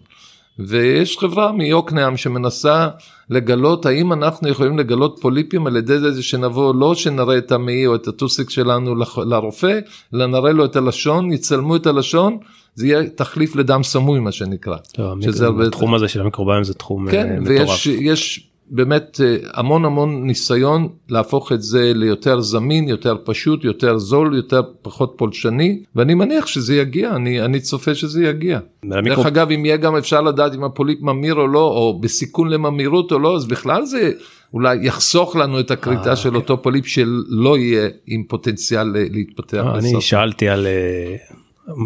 ויש 0.59 1.17
חברה 1.17 1.51
מיוקנעם 1.51 2.17
שמנסה 2.17 2.87
לגלות 3.29 3.85
האם 3.85 4.13
אנחנו 4.13 4.49
יכולים 4.49 4.79
לגלות 4.79 5.17
פוליפים 5.21 5.67
על 5.67 5.75
ידי 5.75 5.99
זה 5.99 6.23
שנבוא 6.23 6.75
לא 6.75 6.95
שנראה 6.95 7.37
את 7.37 7.51
המעי 7.51 7.87
או 7.87 7.95
את 7.95 8.07
הטוסיק 8.07 8.49
שלנו 8.49 8.95
לרופא 9.25 9.79
אלא 10.15 10.25
נראה 10.25 10.51
לו 10.51 10.65
את 10.65 10.75
הלשון 10.75 11.31
יצלמו 11.31 11.75
את 11.75 11.87
הלשון 11.87 12.37
זה 12.75 12.87
יהיה 12.87 13.09
תחליף 13.09 13.55
לדם 13.55 13.83
סמוי 13.83 14.19
מה 14.19 14.31
שנקרא. 14.31 14.77
טוב, 14.91 15.21
שזה 15.21 15.45
הרבה... 15.45 15.67
התחום 15.67 15.93
הזה 15.93 16.07
של 16.07 16.21
המיקרוביום 16.21 16.63
זה 16.63 16.73
תחום 16.73 17.11
כן, 17.11 17.39
מטורף. 17.39 17.87
ויש 17.87 18.49
באמת 18.69 19.21
אה, 19.23 19.35
המון 19.53 19.85
המון 19.85 20.27
ניסיון 20.27 20.87
להפוך 21.09 21.51
את 21.51 21.61
זה 21.61 21.91
ליותר 21.95 22.41
זמין, 22.41 22.87
יותר 22.87 23.15
פשוט, 23.23 23.63
יותר 23.63 23.97
זול, 23.97 24.35
יותר 24.35 24.61
פחות 24.81 25.13
פולשני, 25.17 25.79
ואני 25.95 26.13
מניח 26.13 26.47
שזה 26.47 26.75
יגיע, 26.75 27.15
אני, 27.15 27.41
אני 27.41 27.59
צופה 27.59 27.95
שזה 27.95 28.25
יגיע. 28.25 28.59
דרך 28.85 29.03
מיקרו... 29.03 29.27
אגב, 29.27 29.51
אם 29.51 29.65
יהיה 29.65 29.77
גם 29.77 29.95
אפשר 29.95 30.21
לדעת 30.21 30.55
אם 30.55 30.63
הפוליפ 30.63 31.01
ממאיר 31.01 31.35
או 31.35 31.47
לא, 31.47 31.63
או 31.63 31.99
בסיכון 32.01 32.49
לממאירות 32.49 33.11
או 33.11 33.19
לא, 33.19 33.35
אז 33.35 33.45
בכלל 33.47 33.85
זה 33.85 34.11
אולי 34.53 34.77
יחסוך 34.81 35.35
לנו 35.35 35.59
את 35.59 35.71
הכריתה 35.71 36.09
אה, 36.09 36.15
של 36.15 36.29
כן. 36.29 36.35
אותו 36.35 36.61
פוליפ 36.61 36.87
שלא 36.87 37.57
יהיה 37.57 37.89
עם 38.07 38.23
פוטנציאל 38.27 38.87
להתפתח. 38.93 39.65
אני 39.75 40.01
שאלתי 40.01 40.49
על 40.49 40.67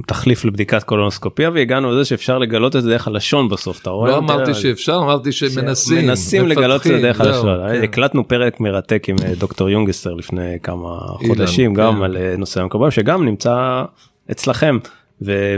תחליף 0.07 0.45
לבדיקת 0.45 0.83
קולונוסקופיה 0.83 1.49
והגענו 1.53 1.91
לזה 1.91 2.05
שאפשר 2.05 2.37
לגלות 2.37 2.75
את 2.75 2.83
זה 2.83 2.89
דרך 2.89 3.07
הלשון 3.07 3.49
בסוף 3.49 3.81
אתה 3.81 3.89
רואה? 3.89 4.11
לא 4.11 4.17
אמרתי 4.17 4.53
שאפשר 4.53 4.99
אמרתי 5.03 5.31
שמנסים 5.31 6.07
מנסים 6.07 6.47
לגלות 6.47 6.87
את 6.87 6.91
זה 6.91 7.01
דרך 7.01 7.21
הלשון 7.21 7.59
כן. 7.73 7.83
הקלטנו 7.83 8.27
פרק 8.27 8.59
מרתק 8.59 9.09
עם 9.09 9.15
אה, 9.23 9.33
דוקטור 9.35 9.69
יונגסטר 9.69 10.13
לפני 10.13 10.57
כמה 10.63 10.99
חודשים 11.27 11.73
גם 11.73 11.95
כן. 11.95 12.03
על 12.03 12.17
אה, 12.17 12.35
נושא 12.37 12.61
המיקרוביום 12.61 12.89
שגם 12.89 13.25
נמצא 13.25 13.83
אצלכם. 14.31 14.77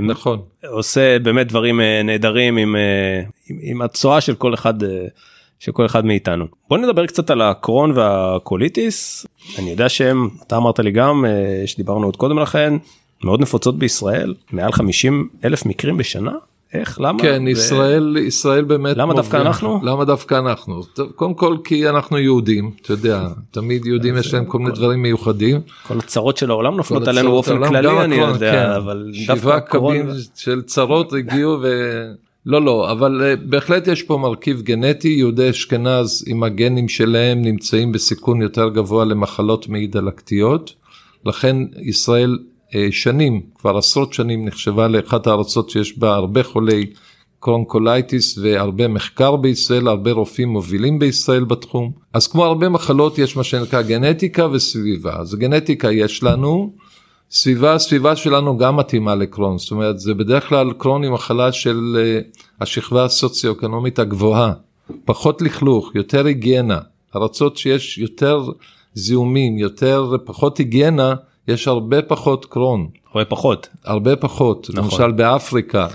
נכון. 0.02 0.40
ועושה 0.64 1.20
באמת 1.20 1.48
דברים 1.48 1.82
אה, 1.82 2.02
נהדרים 2.04 2.58
עם, 2.58 2.76
עם, 3.50 3.58
עם 3.62 3.82
הצואה 3.82 4.22
של 4.22 4.36
כל 4.36 4.54
אחד 4.54 4.74
של 5.60 5.72
כל 5.72 5.86
אחד 5.86 6.06
מאיתנו. 6.06 6.46
בוא 6.70 6.78
נדבר 6.78 7.06
קצת 7.06 7.30
על 7.30 7.42
הקרון 7.42 7.92
והקוליטיס 7.96 9.26
אני 9.60 9.72
יודע 9.72 9.90
שהם 9.90 10.30
אתה 10.48 10.58
אמרת 10.58 10.80
לי 10.80 10.92
גם 10.92 11.26
שדיברנו 11.66 12.06
עוד 12.06 12.16
קודם 12.16 12.40
לכן 12.40 12.74
מאוד 13.24 13.42
נפוצות 13.42 13.78
בישראל 13.78 14.34
מעל 14.52 14.72
50 14.72 15.30
אלף 15.46 15.66
מקרים 15.66 15.98
בשנה? 15.98 16.32
איך? 16.74 17.00
למה? 17.02 17.20
כן 17.22 17.44
ו... 17.46 17.50
ישראל 17.50 18.18
ישראל 18.18 18.64
באמת 18.64 18.98
למה 18.98 19.14
דווקא 19.14 19.38
אנחנו? 19.38 19.80
למה 19.84 20.06
דווקא 20.06 20.36
אנחנו? 20.36 20.84
טוב, 20.84 21.12
קודם 21.12 21.34
כל 21.34 21.58
כי 21.64 21.90
אנחנו 21.90 22.18
יהודים 22.18 22.72
אתה 22.82 22.94
יודע 22.94 23.28
תמיד 23.52 23.86
יהודים 23.86 24.18
יש 24.18 24.34
להם 24.34 24.46
כל 24.46 24.60
מיני 24.60 24.72
דברים 24.72 25.02
מיוחדים. 25.02 25.62
כל 25.88 25.98
הצרות 25.98 26.38
של 26.38 26.50
העולם 26.50 26.76
נופלות 26.76 27.08
עלינו 27.08 27.32
באופן 27.32 27.68
כללי 27.68 28.04
אני 28.04 28.16
יודע 28.16 28.52
כן. 28.52 28.70
אבל 28.70 29.10
תשעה 29.14 29.60
קבים 29.60 30.10
של 30.36 30.62
צרות 30.62 31.14
הגיעו 31.14 31.58
ו... 31.62 31.68
לא 32.46 32.62
לא 32.62 32.92
אבל 32.92 33.22
uh, 33.22 33.50
בהחלט 33.50 33.88
יש 33.88 34.04
פה 34.04 34.18
מרכיב 34.18 34.62
גנטי. 34.62 35.08
יהודי 35.08 35.50
אשכנז 35.50 36.24
עם 36.28 36.44
הגנים 36.44 36.90
שלהם 36.90 37.42
נמצאים 37.42 37.92
בסיכון 37.92 38.42
יותר 38.42 38.70
גבוה 38.70 39.06
למחלות 39.06 39.70
מעי 39.70 39.88
דלקתיות. 39.88 40.74
לכן 41.26 41.58
ישראל 41.82 42.40
אה, 42.40 42.49
שנים, 42.92 43.42
כבר 43.60 43.78
עשרות 43.78 44.14
שנים 44.14 44.46
נחשבה 44.46 44.88
לאחת 44.88 45.28
הארצות 45.28 45.70
שיש 45.70 45.98
בה 45.98 46.16
הרבה 46.16 46.44
חולי 46.44 46.86
קרון 47.40 47.73
קולייטיס 47.73 48.38
והרבה 48.38 48.88
מחקר 48.88 49.36
בישראל, 49.36 49.88
הרבה 49.88 50.12
רופאים 50.12 50.50
מובילים 50.50 51.00
בישראל 51.00 51.44
בתחום. 51.44 51.92
אז 52.14 52.28
כמו 52.28 52.46
הרבה 52.46 52.70
מחלות 52.70 53.18
יש 53.18 53.38
מה 53.38 53.44
שנקרא 53.44 53.82
גנטיקה 53.82 54.48
וסביבה. 54.52 55.16
אז 55.20 55.36
גנטיקה 55.36 55.92
יש 55.92 56.24
לנו, 56.24 56.74
סביבה, 57.32 57.74
הסביבה 57.74 58.16
שלנו 58.16 58.58
גם 58.58 58.76
מתאימה 58.76 59.16
לקרון, 59.16 59.58
זאת 59.58 59.72
אומרת 59.72 60.00
זה 60.00 60.14
בדרך 60.14 60.50
כלל 60.50 60.74
קרון 60.78 61.04
היא 61.04 61.12
מחלה 61.12 61.52
של 61.52 61.98
אה, 62.00 62.20
השכבה 62.62 63.06
הסוציו-אקונומית 63.06 64.00
הגבוהה, 64.00 64.54
פחות 65.06 65.42
לכלוך, 65.42 65.92
יותר 65.96 66.26
היגיינה, 66.26 66.80
ארצות 67.16 67.58
שיש 67.58 67.98
יותר 67.98 68.44
זיהומים, 68.94 69.58
יותר, 69.58 70.16
פחות 70.26 70.58
היגיינה, 70.58 71.16
יש 71.50 71.68
הרבה 71.68 72.02
פחות 72.02 72.46
קרון. 72.46 72.88
הרבה 73.14 73.26
פחות. 73.26 73.68
הרבה 73.86 74.16
פחות, 74.16 74.68
נכון. 74.74 74.84
למשל 74.84 75.12
באפריקה. 75.12 75.88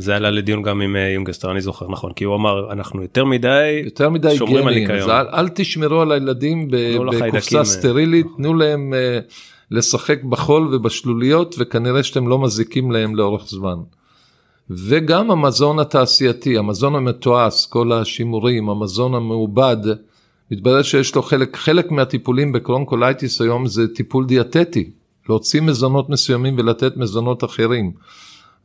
זה 0.00 0.16
עלה 0.16 0.30
לדיון 0.30 0.62
גם 0.62 0.80
עם 0.80 0.96
אה, 0.96 1.08
יונגסטר 1.08 1.50
אני 1.50 1.60
זוכר 1.60 1.88
נכון 1.88 2.12
כי 2.12 2.24
הוא 2.24 2.36
אמר 2.36 2.72
אנחנו 2.72 3.02
יותר 3.02 3.24
מדי 3.24 3.82
יותר 3.84 4.10
מדי 4.10 4.36
שומרים 4.36 4.64
גנים, 4.64 4.90
על 4.90 5.10
אל, 5.10 5.26
אל 5.34 5.48
תשמרו 5.48 6.00
על 6.00 6.12
הילדים 6.12 6.68
בקופסה 6.70 7.58
אה. 7.58 7.64
סטרילית 7.64 8.26
תנו 8.36 8.54
להם 8.54 8.92
uh, 8.92 9.32
לשחק 9.70 10.22
בחול 10.22 10.74
ובשלוליות 10.74 11.54
וכנראה 11.58 12.02
שהם 12.02 12.28
לא 12.28 12.38
מזיקים 12.38 12.90
להם 12.90 13.16
לאורך 13.16 13.44
זמן. 13.48 13.76
וגם 14.70 15.30
המזון 15.30 15.78
התעשייתי 15.78 16.58
המזון 16.58 16.94
המתועש 16.94 17.66
כל 17.66 17.92
השימורים 17.92 18.68
המזון 18.68 19.14
המעובד 19.14 19.76
מתברר 20.50 20.82
שיש 20.82 21.14
לו 21.14 21.22
חלק, 21.22 21.56
חלק 21.56 21.90
מהטיפולים 21.90 22.52
בקרון 22.52 22.86
קולייטיס 22.86 23.40
היום 23.40 23.66
זה 23.66 23.94
טיפול 23.94 24.26
דיאטטי, 24.26 24.90
להוציא 25.28 25.60
מזונות 25.60 26.08
מסוימים 26.08 26.58
ולתת 26.58 26.96
מזונות 26.96 27.44
אחרים. 27.44 27.92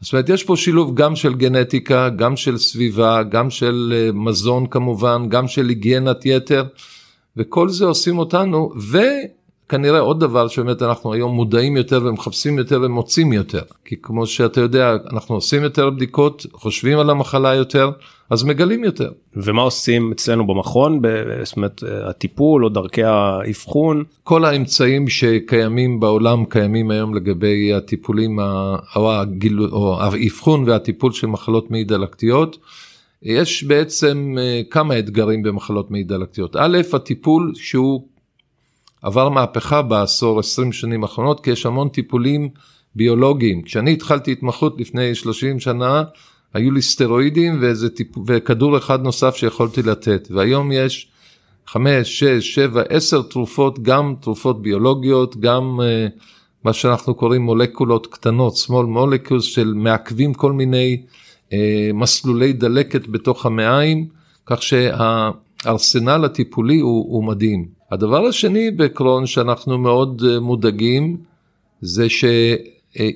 זאת 0.02 0.14
אומרת 0.14 0.30
יש 0.30 0.44
פה 0.44 0.56
שילוב 0.56 0.96
גם 0.96 1.16
של 1.16 1.34
גנטיקה, 1.34 2.10
גם 2.10 2.38
של 2.38 2.58
סביבה, 2.58 3.24
גם 3.24 3.50
של 3.50 3.94
אה, 3.96 4.12
מזון 4.14 4.68
כמובן, 4.68 5.26
גם 5.30 5.48
של 5.48 5.70
היגיינת 5.70 6.26
יתר, 6.26 6.64
וכל 7.38 7.70
זה 7.70 7.86
עושים 7.86 8.18
אותנו, 8.18 8.72
ו... 8.92 8.98
כנראה 9.70 10.00
עוד 10.00 10.20
דבר 10.20 10.48
שבאמת 10.48 10.82
אנחנו 10.82 11.14
היום 11.14 11.36
מודעים 11.36 11.78
יותר 11.78 12.02
ומחפשים 12.06 12.58
יותר 12.58 12.82
ומוצאים 12.84 13.34
יותר 13.34 13.62
כי 13.86 13.96
כמו 14.02 14.28
שאתה 14.28 14.62
יודע 14.62 14.96
אנחנו 15.12 15.36
עושים 15.36 15.64
יותר 15.64 15.90
בדיקות 15.90 16.46
חושבים 16.54 17.00
על 17.00 17.10
המחלה 17.10 17.56
יותר 17.56 17.92
אז 18.30 18.44
מגלים 18.44 18.84
יותר. 18.84 19.12
ומה 19.36 19.62
עושים 19.62 20.12
אצלנו 20.12 20.48
במכון 20.48 21.02
זאת 21.44 21.56
אומרת 21.58 21.84
הטיפול 22.10 22.64
או 22.64 22.70
דרכי 22.70 23.04
האבחון 23.04 24.04
כל 24.24 24.46
האמצעים 24.46 25.08
שקיימים 25.08 26.00
בעולם 26.00 26.46
קיימים 26.46 26.92
היום 26.92 27.16
לגבי 27.16 27.74
הטיפולים 27.74 28.40
או 29.72 30.02
האבחון 30.02 30.64
והטיפול 30.70 31.12
של 31.12 31.28
מחלות 31.28 31.72
מעי 31.72 31.84
דלקתיות. 31.84 32.58
יש 33.24 33.64
בעצם 33.64 34.36
אה, 34.40 34.62
כמה 34.70 35.00
אתגרים 35.00 35.44
במחלות 35.44 35.92
מעי 35.92 36.04
דלקתיות. 36.04 36.56
א', 36.56 36.78
הטיפול 36.94 37.52
שהוא 37.56 38.08
עבר 39.06 39.30
מהפכה 39.30 39.82
בעשור 39.82 40.40
20 40.40 40.72
שנים 40.72 41.04
האחרונות 41.04 41.40
כי 41.44 41.52
יש 41.52 41.66
המון 41.66 41.90
טיפולים 41.90 42.50
ביולוגיים. 42.96 43.62
כשאני 43.62 43.94
התחלתי 43.94 44.32
התמחות 44.32 44.80
לפני 44.80 45.16
30 45.16 45.60
שנה 45.60 46.04
היו 46.54 46.72
לי 46.72 46.82
סטרואידים 46.82 47.58
ואיזה 47.62 47.90
טיפ... 47.90 48.08
וכדור 48.28 48.78
אחד 48.78 49.04
נוסף 49.04 49.36
שיכולתי 49.36 49.82
לתת 49.82 50.28
והיום 50.32 50.72
יש 50.72 51.08
5, 51.68 52.20
6, 52.20 52.56
7, 52.56 52.82
10 52.90 53.22
תרופות 53.22 53.80
גם 53.80 54.16
תרופות 54.22 54.62
ביולוגיות 54.62 55.38
גם 55.38 55.80
uh, 55.80 56.20
מה 56.64 56.74
שאנחנו 56.74 57.16
קוראים 57.16 57.42
מולקולות 57.42 58.08
קטנות 58.08 58.54
small 58.54 58.98
molecules 58.98 59.42
של 59.42 59.74
מעכבים 59.74 60.34
כל 60.34 60.52
מיני 60.52 61.02
uh, 61.50 61.54
מסלולי 61.94 62.54
דלקת 62.54 63.08
בתוך 63.08 63.46
המעיים 63.46 64.08
כך 64.46 64.64
שהארסנל 64.64 66.26
הטיפולי 66.26 66.80
הוא, 66.80 67.06
הוא 67.10 67.24
מדהים. 67.24 67.75
הדבר 67.92 68.26
השני 68.26 68.72
בקרון 68.72 69.26
שאנחנו 69.26 69.78
מאוד 69.78 70.24
אה, 70.28 70.40
מודאגים 70.40 71.18
זה 71.82 72.08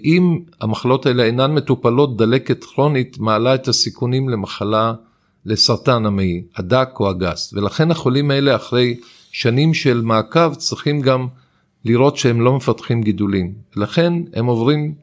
אם 0.04 0.40
המחלות 0.62 1.06
האלה 1.06 1.24
אינן 1.24 1.54
מטופלות, 1.54 2.18
דלקת 2.18 2.64
כרונית 2.64 3.20
מעלה 3.20 3.56
את 3.56 3.68
הסיכונים 3.68 4.30
למחלה, 4.30 4.94
לסרטן 5.46 6.06
המעי, 6.06 6.44
הדק 6.56 6.90
או 7.00 7.10
הגס, 7.10 7.54
ולכן 7.54 7.92
החולים 7.92 8.32
האלה 8.32 8.56
אחרי 8.56 8.96
שנים 9.32 9.74
של 9.74 10.02
מעקב 10.02 10.54
צריכים 10.54 11.02
גם 11.02 11.28
לראות 11.86 12.18
שהם 12.18 12.42
לא 12.42 12.54
מפתחים 12.54 13.02
גידולים. 13.02 13.54
לכן 13.76 14.14
הם 14.34 14.46
עוברים 14.46 14.94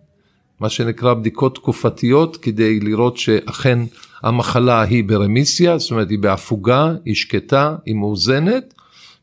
מה 0.61 0.69
שנקרא 0.69 1.15
בדיקות 1.15 1.55
תקופתיות 1.55 2.37
כדי 2.37 2.81
לראות 2.81 3.17
שאכן 3.17 3.79
המחלה 4.23 4.83
היא 4.83 5.05
ברמיסיה, 5.05 5.79
זאת 5.79 5.91
אומרת 5.91 6.11
היא 6.11 6.19
בהפוגה, 6.19 6.93
היא 7.05 7.15
שקטה, 7.15 7.77
היא 7.87 7.95
מאוזנת, 7.95 8.75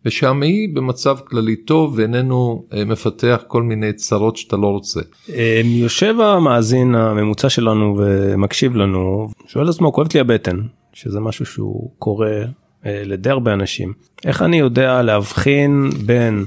ושהמעי 0.06 0.68
במצב 0.68 1.18
כללי 1.26 1.56
טוב 1.56 1.94
ואיננו 1.98 2.66
אה, 2.74 2.86
מפתח 2.86 3.44
כל 3.48 3.64
מיני 3.64 3.94
צרות 3.94 4.38
שאתה 4.38 4.58
לא 4.58 4.68
רוצה. 4.68 5.02
אה, 5.34 5.62
יושב 5.64 6.16
המאזין 6.20 6.96
הממוצע 6.96 7.50
שלנו 7.50 7.96
ומקשיב 7.98 8.76
לנו, 8.76 9.30
שואל 9.48 9.70
עצמו 9.70 9.94
כואבת 9.94 10.14
לי 10.14 10.20
הבטן, 10.20 10.58
שזה 10.94 11.20
משהו 11.20 11.46
שהוא 11.46 11.92
קורה 12.00 12.42
אה, 12.86 13.02
לדי 13.06 13.30
הרבה 13.30 13.54
אנשים. 13.54 13.94
איך 14.26 14.42
אני 14.42 14.58
יודע 14.58 15.02
להבחין 15.02 15.90
בין 16.06 16.46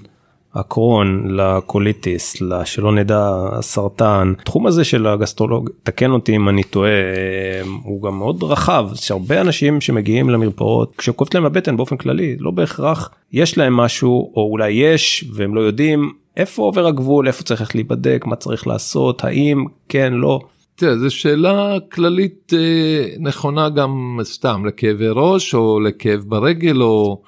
הקרון 0.57 1.37
לקוליטיס, 1.37 2.37
שלא 2.65 2.93
נדע 2.93 3.31
הסרטן, 3.53 4.33
התחום 4.41 4.67
הזה 4.67 4.85
של 4.85 5.07
הגסטרולוג, 5.07 5.71
תקן 5.83 6.11
אותי 6.11 6.37
אם 6.37 6.49
אני 6.49 6.63
טועה, 6.63 6.91
אה, 6.91 7.63
הוא 7.83 8.03
גם 8.03 8.19
מאוד 8.19 8.43
רחב, 8.43 8.89
יש 8.93 9.11
הרבה 9.11 9.41
אנשים 9.41 9.81
שמגיעים 9.81 10.31
למרפאות, 10.31 10.93
כשכואבת 10.99 11.35
להם 11.35 11.45
הבטן 11.45 11.77
באופן 11.77 11.97
כללי, 11.97 12.37
לא 12.41 12.51
בהכרח 12.51 13.11
יש 13.33 13.59
להם 13.59 13.77
משהו, 13.77 14.33
או 14.37 14.49
אולי 14.51 14.71
יש 14.71 15.25
והם 15.33 15.55
לא 15.55 15.61
יודעים 15.61 16.13
איפה 16.37 16.63
עובר 16.63 16.87
הגבול, 16.87 17.27
איפה 17.29 17.43
צריך 17.43 17.75
להיבדק, 17.75 18.25
מה 18.27 18.37
צריך 18.37 18.67
לעשות, 18.67 19.25
האם 19.25 19.65
כן, 19.89 20.13
לא. 20.13 20.41
תראה, 20.75 20.99
זו 20.99 21.11
שאלה 21.11 21.77
כללית 21.93 22.53
אה, 22.57 23.07
נכונה 23.19 23.69
גם 23.69 24.19
סתם 24.23 24.67
לכאבי 24.67 25.09
ראש 25.09 25.55
או 25.55 25.81
לכאב 25.81 26.21
ברגל 26.27 26.83
או, 26.83 27.23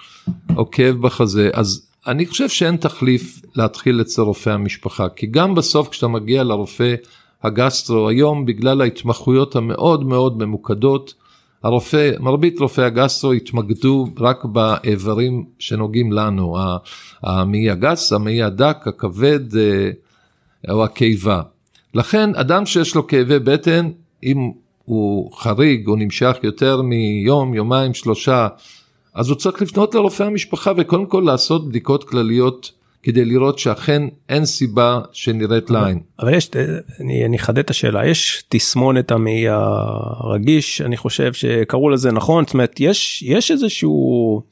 או 0.56 0.70
כאב 0.70 0.96
בחזה. 0.96 1.50
אז 1.52 1.87
אני 2.08 2.26
חושב 2.26 2.48
שאין 2.48 2.76
תחליף 2.76 3.42
להתחיל 3.56 4.00
אצל 4.00 4.22
רופא 4.22 4.50
המשפחה, 4.50 5.08
כי 5.08 5.26
גם 5.26 5.54
בסוף 5.54 5.88
כשאתה 5.88 6.08
מגיע 6.08 6.44
לרופא 6.44 6.94
הגסטרו 7.42 8.08
היום, 8.08 8.46
בגלל 8.46 8.80
ההתמחויות 8.80 9.56
המאוד 9.56 10.04
מאוד 10.04 10.38
ממוקדות, 10.38 11.14
הרופא, 11.62 12.10
מרבית 12.20 12.60
רופאי 12.60 12.84
הגסטרו 12.84 13.32
התמקדו 13.32 14.06
רק 14.18 14.44
באיברים 14.44 15.44
שנוגעים 15.58 16.12
לנו, 16.12 16.56
המעי 17.22 17.70
הגס, 17.70 18.12
המעי 18.12 18.42
הדק, 18.42 18.76
הכבד 18.86 19.56
אה, 19.56 19.90
או 20.70 20.84
הקיבה. 20.84 21.42
לכן 21.94 22.34
אדם 22.34 22.66
שיש 22.66 22.94
לו 22.94 23.06
כאבי 23.06 23.38
בטן, 23.38 23.90
אם 24.22 24.50
הוא 24.84 25.32
חריג 25.32 25.88
או 25.88 25.96
נמשך 25.96 26.36
יותר 26.42 26.82
מיום, 26.82 27.54
יומיים, 27.54 27.94
שלושה, 27.94 28.48
אז 29.18 29.28
הוא 29.28 29.36
צריך 29.36 29.62
לפנות 29.62 29.94
לרופא 29.94 30.22
המשפחה 30.22 30.72
וקודם 30.76 31.06
כל 31.06 31.22
לעשות 31.26 31.68
בדיקות 31.68 32.04
כלליות 32.04 32.72
כדי 33.02 33.24
לראות 33.24 33.58
שאכן 33.58 34.02
אין 34.28 34.44
סיבה 34.44 35.00
שנראית 35.12 35.70
לעין. 35.70 36.00
אבל 36.20 36.34
יש, 36.34 36.50
אני 37.00 37.36
אחדד 37.36 37.58
את 37.58 37.70
השאלה, 37.70 38.06
יש 38.06 38.44
תסמונת 38.48 39.10
המעי 39.10 39.44
הרגיש, 39.48 40.80
אני 40.80 40.96
חושב 40.96 41.32
שקראו 41.32 41.90
לזה 41.90 42.12
נכון, 42.12 42.44
זאת 42.44 42.54
אומרת 42.54 42.80
יש, 42.80 43.22
יש 43.26 43.50
איזשהו 43.50 44.42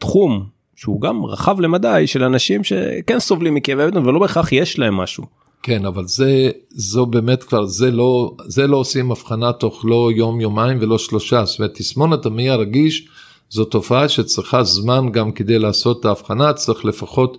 תחום 0.00 0.46
שהוא 0.76 1.00
גם 1.00 1.24
רחב 1.24 1.60
למדי 1.60 2.06
של 2.06 2.24
אנשים 2.24 2.64
שכן 2.64 3.20
סובלים 3.20 3.54
מכאבי 3.54 3.86
בטן 3.86 4.06
ולא 4.06 4.20
בהכרח 4.20 4.52
יש 4.52 4.78
להם 4.78 4.94
משהו. 4.94 5.24
כן 5.62 5.84
אבל 5.84 6.06
זה 6.06 6.50
זו 6.70 7.06
באמת 7.06 7.42
כבר 7.42 7.66
זה 7.66 7.90
לא 7.90 8.34
זה 8.46 8.66
לא 8.66 8.76
עושים 8.76 9.10
הבחנה 9.10 9.52
תוך 9.52 9.84
לא 9.84 10.10
יום 10.16 10.40
יומיים 10.40 10.78
ולא 10.80 10.98
שלושה 10.98 11.44
זאת 11.44 11.58
אומרת 11.58 11.74
תסמונת 11.74 12.26
המעי 12.26 12.50
הרגיש 12.50 13.08
זו 13.54 13.64
תופעה 13.64 14.08
שצריכה 14.08 14.62
זמן 14.62 15.12
גם 15.12 15.32
כדי 15.32 15.58
לעשות 15.58 16.00
את 16.00 16.04
ההבחנה 16.04 16.52
צריך 16.52 16.84
לפחות 16.84 17.38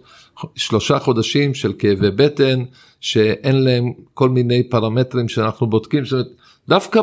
שלושה 0.56 1.00
חודשים 1.00 1.54
של 1.54 1.74
כאבי 1.80 2.12
בטן 2.12 2.64
שאין 3.02 3.64
להם 3.64 3.92
כל 4.14 4.30
מיני 4.30 4.64
פרמטרים 4.64 5.30
שאנחנו 5.30 5.68
בודקים 5.68 6.06
זאת 6.06 6.12
אומרת, 6.12 6.28
דווקא 6.68 7.02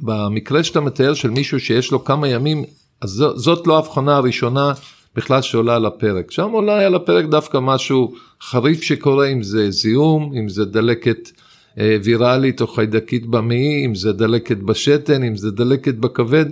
במקרה 0.00 0.64
שאתה 0.64 0.80
מתאר 0.80 1.14
של 1.14 1.30
מישהו 1.30 1.60
שיש 1.60 1.90
לו 1.92 2.04
כמה 2.04 2.28
ימים 2.28 2.64
אז 3.00 3.24
זאת 3.34 3.66
לא 3.66 3.76
ההבחנה 3.76 4.16
הראשונה 4.16 4.72
בכלל 5.16 5.42
שעולה 5.42 5.76
על 5.76 5.86
הפרק. 5.86 6.30
שם 6.30 6.50
עולה 6.50 6.86
על 6.86 6.94
הפרק 6.94 7.24
דווקא 7.24 7.58
משהו 7.58 8.14
חריף 8.42 8.82
שקורה, 8.82 9.26
אם 9.26 9.42
זה 9.42 9.70
זיהום, 9.70 10.32
אם 10.38 10.48
זה 10.48 10.64
דלקת 10.64 11.30
אה, 11.78 11.96
ויראלית 12.04 12.60
או 12.60 12.66
חיידקית 12.66 13.26
במעי, 13.26 13.86
אם 13.86 13.94
זה 13.94 14.12
דלקת 14.12 14.56
בשתן, 14.56 15.22
אם 15.22 15.36
זה 15.36 15.50
דלקת 15.50 15.94
בכבד. 15.94 16.46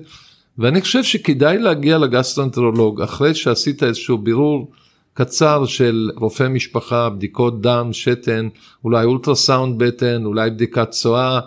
ואני 0.58 0.80
חושב 0.80 1.02
שכדאי 1.02 1.58
להגיע 1.58 1.98
לגסטרואנטרולוג 1.98 3.02
אחרי 3.02 3.34
שעשית 3.34 3.82
איזשהו 3.82 4.18
בירור 4.18 4.70
קצר 5.14 5.66
של 5.66 6.10
רופא 6.16 6.48
משפחה, 6.48 7.10
בדיקות 7.10 7.60
דם, 7.60 7.88
שתן, 7.92 8.48
אולי 8.84 9.04
אולטרסאונד 9.04 9.82
בטן, 9.82 10.24
אולי 10.24 10.50
בדיקת 10.50 10.90
צואה, 10.90 11.40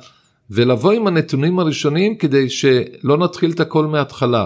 ולבוא 0.51 0.91
עם 0.91 1.07
הנתונים 1.07 1.59
הראשונים 1.59 2.15
כדי 2.15 2.49
שלא 2.49 3.17
נתחיל 3.17 3.51
את 3.51 3.59
הכל 3.59 3.85
מההתחלה. 3.85 4.45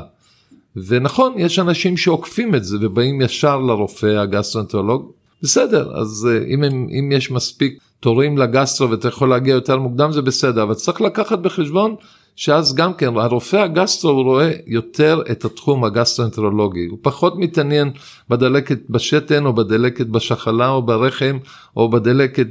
ונכון, 0.76 1.34
יש 1.38 1.60
אנשים 1.60 1.98
שעוקפים 1.98 2.56
את 2.56 2.64
זה 2.64 2.78
ובאים 2.82 3.22
ישר 3.22 3.60
לרופא 3.60 4.06
הגסטרואנטרולוג, 4.06 5.12
בסדר, 5.44 5.92
אז 5.96 6.28
אה, 6.32 6.46
אם, 6.54 6.64
הם, 6.64 6.88
אם 7.00 7.12
יש 7.12 7.32
מספיק 7.32 7.80
תורים 8.00 8.38
לגסטרו 8.38 8.90
ואתה 8.90 9.08
יכול 9.08 9.30
להגיע 9.30 9.54
יותר 9.54 9.78
מוקדם 9.80 10.12
זה 10.12 10.22
בסדר, 10.22 10.64
אבל 10.64 10.74
צריך 10.74 11.02
לקחת 11.02 11.40
בחשבון 11.40 11.96
שאז 12.36 12.76
גם 12.76 12.94
כן 12.94 13.18
הרופא 13.18 13.58
הגסטרו 13.58 14.24
רואה 14.24 14.52
יותר 14.68 15.22
את 15.32 15.46
התחום 15.46 15.84
הגסטרנטרולוגי, 15.84 16.88
הוא 16.90 17.00
פחות 17.02 17.34
מתעניין 17.38 17.92
בדלקת 18.30 18.80
בשתן 18.90 19.46
או 19.46 19.54
בדלקת 19.54 20.08
בשחלה 20.08 20.70
או 20.70 20.82
ברחם 20.82 21.38
או 21.78 21.90
בדלקת 21.90 22.48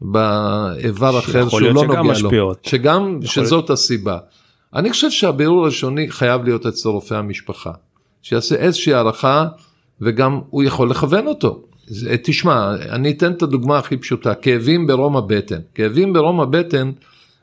באיבר 0.00 1.18
אחר 1.18 1.48
שהוא 1.48 1.60
לא 1.60 1.72
נוגע 1.86 2.12
לו, 2.22 2.52
שגם 2.62 3.18
שזאת 3.24 3.70
הסיבה. 3.70 4.18
אני 4.74 4.90
חושב 4.90 5.10
שהבירור 5.10 5.62
הראשוני 5.62 6.10
חייב 6.10 6.44
להיות 6.44 6.66
אצל 6.66 6.88
רופא 6.88 7.14
המשפחה, 7.14 7.72
שיעשה 8.22 8.54
איזושהי 8.54 8.94
הערכה 8.94 9.46
וגם 10.00 10.40
הוא 10.50 10.62
יכול 10.62 10.90
לכוון 10.90 11.26
אותו. 11.26 11.62
תשמע, 12.22 12.74
אני 12.74 13.10
אתן 13.10 13.32
את 13.32 13.42
הדוגמה 13.42 13.78
הכי 13.78 13.96
פשוטה, 13.96 14.34
כאבים 14.34 14.86
ברום 14.86 15.16
הבטן. 15.16 15.60
כאבים 15.74 16.12
ברום 16.12 16.40
הבטן, 16.40 16.90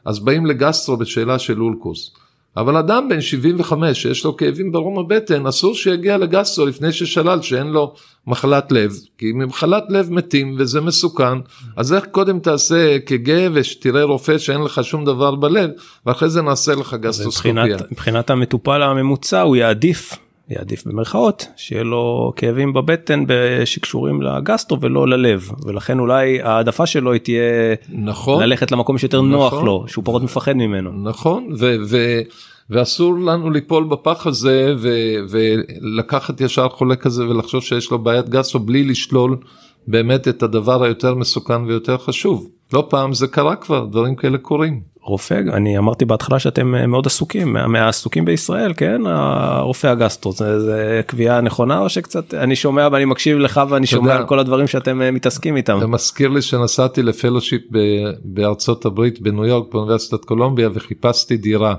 אז 0.05 0.19
באים 0.19 0.45
לגסטרו 0.45 0.97
בשאלה 0.97 1.39
של 1.39 1.61
אולקוס. 1.61 2.11
אבל 2.57 2.77
אדם 2.77 3.09
בן 3.09 3.21
75 3.21 4.01
שיש 4.01 4.25
לו 4.25 4.37
כאבים 4.37 4.71
ברום 4.71 4.99
הבטן, 4.99 5.47
אסור 5.47 5.75
שיגיע 5.75 6.17
לגסטרו 6.17 6.65
לפני 6.65 6.91
ששלל 6.91 7.41
שאין 7.41 7.67
לו 7.67 7.93
מחלת 8.27 8.71
לב, 8.71 8.91
כי 9.17 9.31
ממחלת 9.31 9.83
לב 9.89 10.11
מתים 10.11 10.55
וזה 10.57 10.81
מסוכן, 10.81 11.37
אז 11.77 11.93
איך 11.93 12.05
קודם 12.11 12.39
תעשה 12.39 12.99
כגאה 12.99 13.47
ושתראה 13.53 14.03
רופא 14.03 14.37
שאין 14.37 14.61
לך 14.61 14.83
שום 14.83 15.05
דבר 15.05 15.35
בלב, 15.35 15.69
ואחרי 16.05 16.29
זה 16.29 16.41
נעשה 16.41 16.75
לך 16.75 16.93
גסטרוסקופיה. 16.93 17.53
מבחינת, 17.53 17.91
מבחינת 17.91 18.29
המטופל 18.29 18.81
הממוצע 18.81 19.41
הוא 19.41 19.55
יעדיף 19.55 20.24
יעדיף 20.49 20.87
במרכאות 20.87 21.47
שיהיה 21.55 21.83
לו 21.83 22.33
כאבים 22.35 22.73
בבטן 22.73 23.23
שקשורים 23.65 24.21
לגסטרו 24.21 24.81
ולא 24.81 25.07
ללב. 25.07 25.49
ולכן 25.65 25.99
אולי 25.99 26.41
העדפה 26.41 26.85
שלו 26.85 27.11
היא 27.13 27.21
תהיה 27.21 27.75
נכון. 27.89 28.43
ללכת 28.43 28.71
למקום 28.71 28.97
שיותר 28.97 29.21
נכון, 29.21 29.31
נוח 29.31 29.63
לו 29.63 29.85
שהוא 29.87 30.05
פחות 30.05 30.23
מפחד 30.23 30.53
ממנו. 30.53 30.91
נכון 31.03 31.49
ו- 31.59 31.75
ו- 31.89 32.21
ואסור 32.69 33.19
לנו 33.19 33.49
ליפול 33.49 33.83
בפח 33.83 34.27
הזה 34.27 34.73
ו- 34.77 35.15
ולקחת 35.29 36.41
ישר 36.41 36.69
חולה 36.69 36.95
כזה 36.95 37.29
ולחשוב 37.29 37.63
שיש 37.63 37.91
לו 37.91 37.99
בעיית 37.99 38.29
גסטרו 38.29 38.59
בלי 38.59 38.83
לשלול 38.83 39.37
באמת 39.87 40.27
את 40.27 40.43
הדבר 40.43 40.83
היותר 40.83 41.15
מסוכן 41.15 41.63
ויותר 41.63 41.97
חשוב 41.97 42.49
לא 42.73 42.87
פעם 42.89 43.13
זה 43.13 43.27
קרה 43.27 43.55
כבר 43.55 43.85
דברים 43.85 44.15
כאלה 44.15 44.37
קורים. 44.37 44.95
רופא 45.01 45.41
אני 45.53 45.77
אמרתי 45.77 46.05
בהתחלה 46.05 46.39
שאתם 46.39 46.75
אה, 46.75 46.87
מאוד 46.87 47.07
עסוקים 47.07 47.53
מהעסוקים 47.53 48.25
בישראל 48.25 48.73
כן 48.77 49.01
הרופא 49.05 49.87
הגסטרו 49.87 50.31
זה, 50.31 50.59
זה 50.59 51.01
קביעה 51.07 51.41
נכונה 51.41 51.79
או 51.79 51.89
שקצת 51.89 52.33
אני 52.33 52.55
שומע 52.55 52.87
ואני 52.91 53.05
מקשיב 53.05 53.37
לך 53.37 53.61
ואני 53.69 53.87
שומע 53.87 54.15
על 54.15 54.25
כל 54.25 54.39
הדברים 54.39 54.67
שאתם 54.67 55.01
אה, 55.01 55.11
מתעסקים 55.11 55.57
איתם. 55.57 55.77
זה 55.79 55.87
מזכיר 55.87 56.29
לי 56.29 56.41
שנסעתי 56.41 57.03
לפלושיפ 57.03 57.61
בארצות 58.23 58.85
הברית 58.85 59.21
בניו 59.21 59.45
יורק 59.45 59.73
באוניברסיטת 59.73 60.25
קולומביה 60.25 60.69
וחיפשתי 60.73 61.37
דירה. 61.37 61.75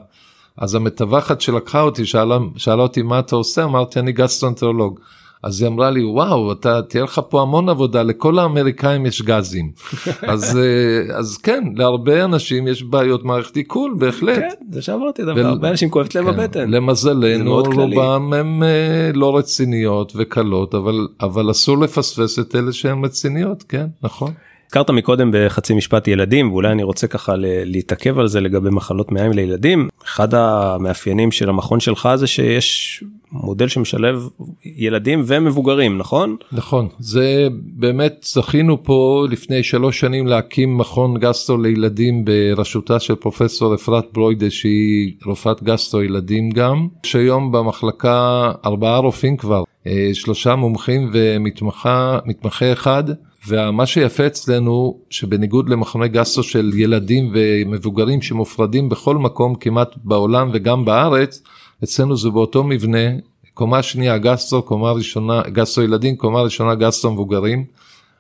אז 0.59 0.75
המתווכת 0.75 1.41
שלקחה 1.41 1.81
אותי 1.81 2.07
שאלה, 2.07 2.39
שאלה 2.57 2.83
אותי 2.83 3.03
מה 3.03 3.19
אתה 3.19 3.37
עושה 3.37 3.65
אמרתי 3.65 3.99
אני 3.99 4.13
גסטרואנטרולוג. 4.13 5.01
אז 5.43 5.63
היא 5.63 5.69
אמרה 5.69 5.91
לי 5.91 6.05
וואו 6.05 6.53
אתה 6.53 6.83
תהיה 6.83 7.05
לך 7.05 7.21
פה 7.29 7.43
המון 7.43 7.69
עבודה 7.69 8.03
לכל 8.03 8.39
האמריקאים 8.39 9.07
יש 9.07 9.23
גזים 9.23 9.73
אז 10.33 10.59
אה, 10.59 11.17
אז 11.17 11.39
כן 11.39 11.65
להרבה 11.77 12.25
אנשים 12.25 12.69
יש 12.69 12.83
בעיות 12.83 13.25
מערכת 13.25 13.57
עיכול 13.57 13.95
בהחלט. 13.99 14.39
כן, 14.39 14.49
זה 14.71 14.83
שאמרתי 14.83 15.23
דבר 15.23 15.47
הרבה 15.47 15.71
אנשים 15.71 15.91
כואבת 15.91 16.15
להם 16.15 16.25
כן, 16.25 16.33
בבטן. 16.33 16.71
למזלנו 16.71 17.63
רובם 17.75 18.33
הם 18.33 18.63
אה, 18.63 19.11
לא 19.15 19.37
רציניות 19.37 20.13
וקלות 20.17 20.75
אבל 20.75 21.09
אבל 21.21 21.51
אסור 21.51 21.79
לפספס 21.79 22.39
את 22.39 22.55
אלה 22.55 22.73
שהן 22.73 23.05
רציניות 23.05 23.63
כן 23.63 23.87
נכון. 24.03 24.33
הזכרת 24.67 24.91
מקודם 24.91 25.31
בחצי 25.33 25.75
משפט 25.75 26.09
ילדים 26.09 26.53
ואולי 26.53 26.73
אני 26.73 26.83
רוצה 26.83 27.07
ככה 27.07 27.35
להתעכב 27.39 28.19
על 28.19 28.29
זה 28.29 28.41
לגבי 28.41 28.71
מחלות 28.71 29.13
מעיים 29.13 29.33
לילדים 29.33 29.89
אחד 30.05 30.35
המאפיינים 30.35 31.33
של 31.33 31.49
המכון 31.49 31.81
שלך 31.81 32.09
זה 32.15 32.27
שיש 32.27 33.05
מודל 33.33 33.69
שמשלב 33.69 34.29
ילדים 34.65 35.23
ומבוגרים 35.27 35.99
נכון? 35.99 36.37
נכון. 36.53 36.89
זה 36.99 37.49
באמת 37.53 38.27
זכינו 38.29 38.85
פה 38.85 39.27
לפני 39.31 39.63
שלוש 39.63 40.01
שנים 40.01 40.27
להקים 40.27 40.79
מכון 40.79 41.19
גסטרו 41.19 41.59
לילדים 41.59 42.25
בראשותה 42.25 43.01
של 43.01 43.15
פרופסור 43.15 43.75
אפרת 43.75 44.05
ברוידה 44.13 44.51
שהיא 44.51 45.13
רופאת 45.25 45.63
גסטרו 45.63 46.03
ילדים 46.03 46.51
גם 46.51 46.89
שהיום 47.03 47.53
במחלקה 47.53 48.53
ארבעה 48.65 48.99
רופאים 48.99 49.37
כבר 49.37 49.65
אה, 49.87 50.11
שלושה 50.13 50.55
מומחים 50.55 51.11
ומתמחה 51.13 52.73
אחד 52.73 53.05
ומה 53.49 53.87
שיפה 53.87 54.27
אצלנו 54.27 54.99
שבניגוד 55.11 55.69
למכוני 55.69 56.09
גסטרו 56.09 56.43
של 56.43 56.71
ילדים 56.75 57.33
ומבוגרים 57.35 58.23
שמופרדים 58.23 58.89
בכל 58.89 59.17
מקום 59.17 59.55
כמעט 59.55 59.95
בעולם 60.05 60.51
וגם 60.53 60.85
בארץ 60.85 61.43
אצלנו 61.85 62.17
זה 62.17 62.31
באותו 62.31 62.65
מבנה 62.65 63.09
קומה 63.55 63.83
שנייה 63.83 64.19
גסטרו 64.19 64.63
קומה 64.63 64.93
ראשונה 64.93 65.43
גסטרו 65.43 65.85
ילדים 65.85 66.17
קומה 66.17 66.43
ראשונה 66.43 66.75
גסטרו 66.75 67.13
מבוגרים. 67.13 67.65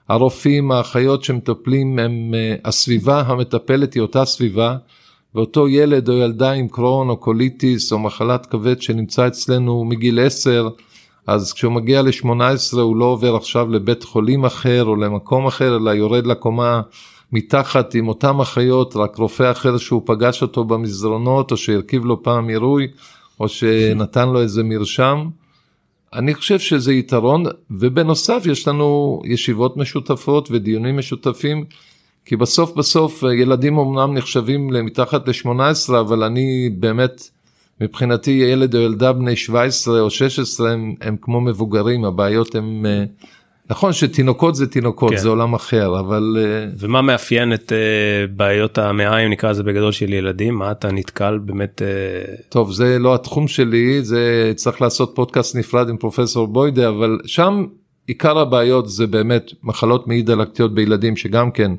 הרופאים 0.08 0.72
האחיות 0.72 1.24
שמטפלים 1.24 1.98
הם 1.98 2.34
אה, 2.34 2.54
הסביבה 2.64 3.20
המטפלת 3.20 3.94
היא 3.94 4.02
אותה 4.02 4.24
סביבה 4.24 4.76
ואותו 5.34 5.68
ילד 5.68 6.08
או 6.08 6.14
ילדה 6.14 6.52
עם 6.52 6.68
קרון 6.68 7.08
או 7.08 7.16
קוליטיס 7.16 7.92
או 7.92 7.98
מחלת 7.98 8.46
כבד 8.46 8.82
שנמצא 8.82 9.26
אצלנו 9.26 9.84
מגיל 9.84 10.20
10 10.26 10.68
אז 11.26 11.52
כשהוא 11.52 11.72
מגיע 11.72 12.02
ל-18 12.02 12.80
הוא 12.80 12.96
לא 12.96 13.04
עובר 13.04 13.36
עכשיו 13.36 13.70
לבית 13.70 14.04
חולים 14.04 14.44
אחר 14.44 14.84
או 14.84 14.96
למקום 14.96 15.46
אחר 15.46 15.76
אלא 15.76 15.90
יורד 15.90 16.26
לקומה 16.26 16.80
מתחת 17.32 17.94
עם 17.94 18.08
אותם 18.08 18.40
אחיות 18.40 18.96
רק 18.96 19.16
רופא 19.16 19.50
אחר 19.50 19.76
שהוא 19.76 20.02
פגש 20.04 20.42
אותו 20.42 20.64
במסדרונות 20.64 21.52
או 21.52 21.56
שהרכיב 21.56 22.04
לו 22.04 22.22
פעם 22.22 22.48
עירוי 22.48 22.88
או 23.40 23.48
שנתן 23.48 24.28
לו 24.28 24.40
איזה 24.42 24.62
מרשם. 24.62 25.28
אני 26.12 26.34
חושב 26.34 26.58
שזה 26.58 26.92
יתרון 26.92 27.44
ובנוסף 27.70 28.42
יש 28.46 28.68
לנו 28.68 29.20
ישיבות 29.24 29.76
משותפות 29.76 30.48
ודיונים 30.50 30.96
משותפים 30.96 31.64
כי 32.24 32.36
בסוף 32.36 32.72
בסוף 32.76 33.22
ילדים 33.38 33.78
אמנם 33.78 34.14
נחשבים 34.14 34.72
למתחת 34.72 35.28
ל-18 35.28 36.00
אבל 36.00 36.22
אני 36.24 36.70
באמת 36.78 37.30
מבחינתי 37.80 38.30
ילד 38.30 38.74
או 38.74 38.80
ילדה 38.80 39.12
בני 39.12 39.36
17 39.36 40.00
או 40.00 40.10
16 40.10 40.72
הם, 40.72 40.94
הם 41.00 41.16
כמו 41.20 41.40
מבוגרים 41.40 42.04
הבעיות 42.04 42.54
הם 42.54 42.86
אה, 42.86 43.04
נכון 43.70 43.92
שתינוקות 43.92 44.54
זה 44.54 44.66
תינוקות 44.66 45.10
כן. 45.10 45.16
זה 45.16 45.28
עולם 45.28 45.54
אחר 45.54 46.00
אבל 46.00 46.36
אה, 46.38 46.68
ומה 46.78 47.02
מאפיין 47.02 47.52
את 47.52 47.72
uh, 47.72 48.30
בעיות 48.36 48.78
המעיים 48.78 49.30
נקרא 49.30 49.50
לזה 49.50 49.62
בגדול 49.62 49.92
של 49.92 50.12
ילדים 50.12 50.54
מה 50.54 50.70
אתה 50.70 50.92
נתקל 50.92 51.38
באמת 51.38 51.82
uh... 51.82 52.42
טוב 52.48 52.72
זה 52.72 52.98
לא 52.98 53.14
התחום 53.14 53.48
שלי 53.48 54.02
זה 54.02 54.52
צריך 54.56 54.82
לעשות 54.82 55.12
פודקאסט 55.14 55.56
נפרד 55.56 55.88
עם 55.88 55.96
פרופסור 55.96 56.46
בוידה 56.46 56.88
אבל 56.88 57.18
שם 57.24 57.64
עיקר 58.06 58.38
הבעיות 58.38 58.88
זה 58.88 59.06
באמת 59.06 59.50
מחלות 59.62 60.08
מעי 60.08 60.22
דלקתיות 60.22 60.74
בילדים 60.74 61.16
שגם 61.16 61.50
כן. 61.50 61.72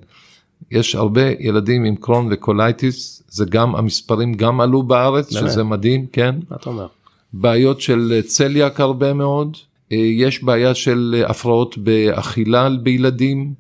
יש 0.72 0.96
הרבה 0.96 1.22
ילדים 1.40 1.84
עם 1.84 1.96
קרון 1.96 2.28
וקולייטיס 2.32 3.24
זה 3.30 3.46
גם 3.50 3.76
המספרים 3.76 4.34
גם 4.34 4.62
עלו 4.62 4.84
בארץ 4.84 5.34
באמת? 5.34 5.50
שזה 5.50 5.64
מדהים 5.64 6.06
כן. 6.12 6.36
מה 6.50 6.56
אתה 6.56 6.70
אומר? 6.70 6.88
בעיות 7.34 7.82
של 7.82 8.22
צליאק 8.26 8.80
הרבה 8.80 9.14
מאוד 9.14 9.58
יש 9.92 10.44
בעיה 10.44 10.76
של 10.76 11.24
הפרעות 11.28 11.78
באכילה 11.78 12.70
בילדים 12.70 13.54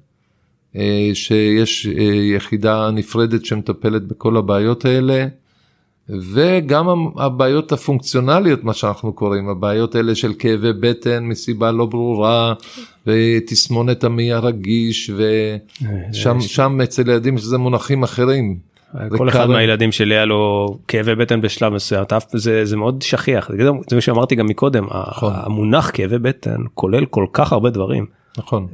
אה, 0.75 1.09
שיש 1.13 1.87
אה, 1.87 2.03
יחידה 2.35 2.91
נפרדת 2.91 3.45
שמטפלת 3.45 4.03
בכל 4.07 4.37
הבעיות 4.37 4.85
האלה. 4.85 5.27
וגם 6.09 6.87
הבעיות 7.17 7.71
הפונקציונליות 7.71 8.63
מה 8.63 8.73
שאנחנו 8.73 9.13
קוראים 9.13 9.49
הבעיות 9.49 9.95
האלה 9.95 10.15
של 10.15 10.33
כאבי 10.39 10.73
בטן 10.79 11.23
מסיבה 11.25 11.71
לא 11.71 11.85
ברורה 11.85 12.53
ותסמונת 13.07 14.03
המעי 14.03 14.31
הרגיש 14.31 15.11
ושם 15.17 16.41
שם 16.41 16.81
אצל 16.81 17.01
ילדים 17.09 17.37
שזה 17.37 17.57
מונחים 17.57 18.03
אחרים. 18.03 18.57
כל 19.17 19.29
אחד 19.29 19.45
מהילדים 19.45 19.91
שלי 19.91 20.15
היה 20.15 20.25
לו 20.25 20.77
כאבי 20.87 21.15
בטן 21.15 21.41
בשלב 21.41 21.73
מסוים 21.73 22.03
זה 22.33 22.65
זה 22.65 22.77
מאוד 22.77 23.01
שכיח 23.01 23.51
זה 23.89 23.95
מה 23.95 24.01
שאמרתי 24.01 24.35
גם 24.35 24.45
מקודם 24.45 24.85
נכון. 24.85 25.33
המונח 25.35 25.91
כאבי 25.93 26.19
בטן 26.19 26.57
כולל 26.73 27.05
כל 27.05 27.25
כך 27.33 27.53
הרבה 27.53 27.69
דברים. 27.69 28.05
נכון. 28.37 28.67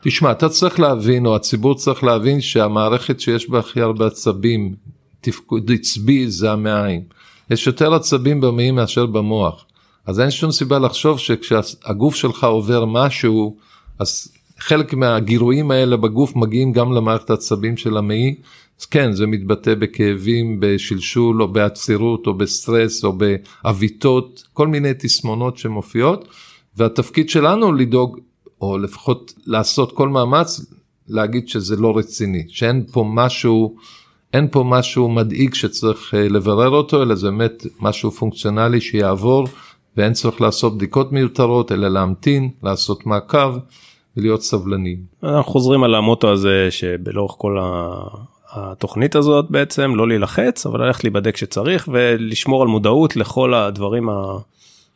תשמע 0.00 0.30
אתה 0.30 0.48
צריך 0.48 0.80
להבין 0.80 1.26
או 1.26 1.36
הציבור 1.36 1.74
צריך 1.74 2.04
להבין 2.04 2.40
שהמערכת 2.40 3.20
שיש 3.20 3.50
בה 3.50 3.58
הכי 3.58 3.80
הרבה 3.80 4.06
עצבים 4.06 4.74
תפקוד 5.20 5.70
עצבי 5.74 6.30
זה 6.30 6.52
המעיים. 6.52 7.02
יש 7.50 7.66
יותר 7.66 7.94
עצבים 7.94 8.40
במעיים 8.40 8.74
מאשר 8.74 9.06
במוח. 9.06 9.64
אז 10.06 10.20
אין 10.20 10.30
שום 10.30 10.50
סיבה 10.50 10.78
לחשוב 10.78 11.18
שכשהגוף 11.18 12.14
שלך 12.14 12.44
עובר 12.44 12.84
משהו, 12.84 13.56
אז 13.98 14.32
חלק 14.62 14.94
מהגירויים 14.94 15.70
האלה 15.70 15.96
בגוף 15.96 16.36
מגיעים 16.36 16.72
גם 16.72 16.92
למערכת 16.92 17.30
העצבים 17.30 17.76
של 17.76 17.96
המעי. 17.96 18.34
אז 18.80 18.86
כן, 18.86 19.12
זה 19.12 19.26
מתבטא 19.26 19.74
בכאבים, 19.74 20.56
בשלשול 20.60 21.42
או 21.42 21.48
בעצירות 21.48 22.26
או 22.26 22.34
בסטרס 22.34 23.04
או 23.04 23.12
בעוויתות, 23.12 24.42
כל 24.52 24.68
מיני 24.68 24.92
תסמונות 24.98 25.56
שמופיעות, 25.56 26.28
והתפקיד 26.76 27.30
שלנו 27.30 27.72
לדאוג, 27.72 28.18
או 28.60 28.78
לפחות 28.78 29.32
לעשות 29.46 29.92
כל 29.92 30.08
מאמץ, 30.08 30.60
להגיד 31.08 31.48
שזה 31.48 31.76
לא 31.76 31.98
רציני, 31.98 32.44
שאין 32.48 32.84
פה 32.92 33.04
משהו 33.14 33.76
אין 34.32 34.48
פה 34.50 34.64
משהו 34.66 35.08
מדאיג 35.08 35.54
שצריך 35.54 36.14
אה, 36.14 36.28
לברר 36.28 36.68
אותו 36.68 37.02
אלא 37.02 37.14
זה 37.14 37.30
באמת 37.30 37.66
משהו 37.80 38.10
פונקציונלי 38.10 38.80
שיעבור 38.80 39.46
ואין 39.96 40.12
צורך 40.12 40.40
לעשות 40.40 40.76
בדיקות 40.76 41.12
מיותרות 41.12 41.72
אלא 41.72 41.88
להמתין 41.88 42.50
לעשות 42.62 43.06
מעקב 43.06 43.56
ולהיות 44.16 44.42
סבלניים. 44.42 44.98
אנחנו 45.22 45.52
חוזרים 45.52 45.84
על 45.84 45.94
המוטו 45.94 46.32
הזה 46.32 46.68
שבלאורך 46.70 47.34
כל 47.38 47.58
התוכנית 48.52 49.14
הזאת 49.14 49.50
בעצם 49.50 49.94
לא 49.94 50.08
להילחץ 50.08 50.66
אבל 50.66 50.84
ללכת 50.84 51.04
להיבדק 51.04 51.36
שצריך 51.36 51.88
ולשמור 51.92 52.62
על 52.62 52.68
מודעות 52.68 53.16
לכל 53.16 53.54
הדברים 53.54 54.08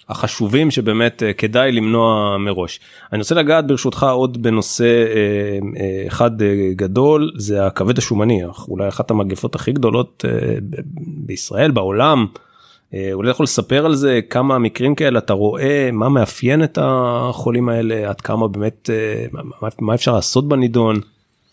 החשובים 0.08 0.70
שבאמת 0.70 1.22
אה, 1.22 1.32
כדאי 1.32 1.72
למנוע 1.72 2.36
מראש. 2.38 2.80
אני 3.12 3.18
רוצה 3.18 3.34
לגעת 3.34 3.66
ברשותך 3.66 4.06
עוד 4.10 4.42
בנושא 4.42 4.84
אה, 4.84 5.58
אה, 5.80 6.04
אחד 6.06 6.30
גדול 6.76 7.32
זה 7.36 7.66
הכבד 7.66 7.98
השומני 7.98 8.40
אולי 8.68 8.88
אחת 8.88 9.10
המגפות 9.10 9.54
הכי 9.54 9.72
גדולות 9.72 10.24
בישראל 10.98 11.70
בעולם. 11.70 12.26
אולי 13.12 13.30
יכול 13.30 13.44
לספר 13.44 13.86
על 13.86 13.94
זה 13.94 14.20
כמה 14.30 14.58
מקרים 14.58 14.94
כאלה 14.94 15.18
אתה 15.18 15.32
רואה 15.32 15.90
מה 15.92 16.08
מאפיין 16.08 16.64
את 16.64 16.78
החולים 16.82 17.68
האלה 17.68 18.08
עד 18.08 18.20
כמה 18.20 18.48
באמת 18.48 18.90
מה 19.80 19.94
אפשר 19.94 20.12
לעשות 20.12 20.48
בנידון. 20.48 21.00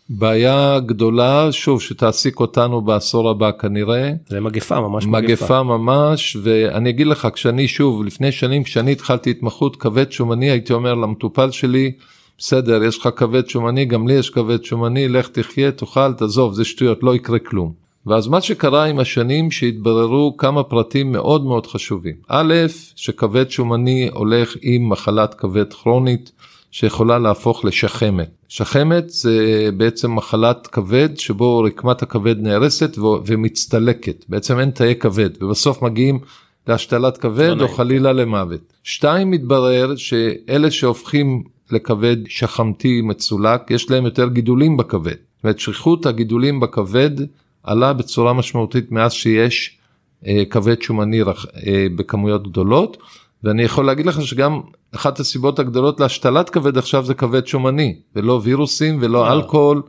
בעיה 0.09 0.79
גדולה 0.79 1.51
שוב 1.51 1.81
שתעסיק 1.81 2.39
אותנו 2.39 2.81
בעשור 2.81 3.29
הבא 3.29 3.51
כנראה. 3.51 4.11
זה 4.27 4.39
מגפה 4.39 4.79
ממש 4.79 5.05
מגפה. 5.05 5.17
מגפה 5.17 5.63
ממש 5.63 6.37
ואני 6.43 6.89
אגיד 6.89 7.07
לך 7.07 7.27
כשאני 7.33 7.67
שוב 7.67 8.03
לפני 8.03 8.31
שנים 8.31 8.63
כשאני 8.63 8.91
התחלתי 8.91 9.29
התמחות 9.29 9.75
כבד 9.75 10.11
שומני 10.11 10.49
הייתי 10.49 10.73
אומר 10.73 10.93
למטופל 10.93 11.51
שלי 11.51 11.91
בסדר 12.37 12.83
יש 12.83 12.97
לך 12.97 13.09
כבד 13.15 13.47
שומני 13.47 13.85
גם 13.85 14.07
לי 14.07 14.13
יש 14.13 14.29
כבד 14.29 14.63
שומני 14.63 15.07
לך 15.07 15.27
תחיה 15.27 15.71
תאכל 15.71 16.13
תעזוב 16.13 16.53
זה 16.53 16.65
שטויות 16.65 17.03
לא 17.03 17.15
יקרה 17.15 17.39
כלום. 17.39 17.82
ואז 18.07 18.27
מה 18.27 18.41
שקרה 18.41 18.85
עם 18.85 18.99
השנים 18.99 19.51
שהתבררו 19.51 20.37
כמה 20.37 20.63
פרטים 20.63 21.11
מאוד 21.11 21.43
מאוד 21.45 21.67
חשובים. 21.67 22.15
א' 22.27 22.53
שכבד 22.95 23.51
שומני 23.51 24.09
הולך 24.13 24.55
עם 24.61 24.89
מחלת 24.89 25.33
כבד 25.33 25.73
כרונית 25.73 26.31
שיכולה 26.71 27.19
להפוך 27.19 27.65
לשחמת. 27.65 28.29
שחמת 28.47 29.09
זה 29.09 29.69
בעצם 29.77 30.15
מחלת 30.15 30.67
כבד 30.67 31.09
שבו 31.17 31.59
רקמת 31.59 32.01
הכבד 32.01 32.39
נהרסת 32.39 32.97
ומצטלקת, 33.25 34.25
בעצם 34.29 34.59
אין 34.59 34.71
תאי 34.71 34.95
כבד 34.99 35.29
ובסוף 35.43 35.81
מגיעים 35.81 36.19
להשתלת 36.67 37.17
כבד 37.17 37.61
או 37.61 37.67
חלילה 37.67 38.13
למוות. 38.13 38.73
שתיים 38.83 39.31
מתברר 39.31 39.95
שאלה 39.95 40.71
שהופכים 40.71 41.43
לכבד 41.71 42.17
שחמתי 42.27 43.01
מצולק 43.01 43.71
יש 43.71 43.91
להם 43.91 44.05
יותר 44.05 44.29
גידולים 44.29 44.77
בכבד. 44.77 45.11
זאת 45.11 45.43
אומרת 45.43 45.59
שכיחות 45.59 46.05
הגידולים 46.05 46.59
בכבד 46.59 47.11
עלה 47.63 47.93
בצורה 47.93 48.33
משמעותית 48.33 48.91
מאז 48.91 49.13
שיש 49.13 49.77
אה, 50.27 50.43
כבד 50.49 50.81
שומני 50.81 51.21
רח, 51.21 51.45
אה, 51.67 51.87
בכמויות 51.95 52.47
גדולות 52.47 52.97
ואני 53.43 53.63
יכול 53.63 53.85
להגיד 53.85 54.05
לך 54.05 54.21
שגם 54.21 54.61
אחת 54.95 55.19
הסיבות 55.19 55.59
הגדולות 55.59 55.99
להשתלת 55.99 56.49
כבד 56.49 56.77
עכשיו 56.77 57.05
זה 57.05 57.13
כבד 57.13 57.47
שומני 57.47 57.95
ולא 58.15 58.39
וירוסים 58.43 58.97
ולא 59.01 59.27
אה, 59.27 59.33
אלכוהול 59.33 59.81